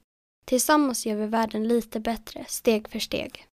Tillsammans 0.46 1.06
gör 1.06 1.16
vi 1.16 1.26
världen 1.26 1.68
lite 1.68 2.00
bättre, 2.00 2.46
steg 2.48 2.88
för 2.90 3.00
steg. 3.00 3.48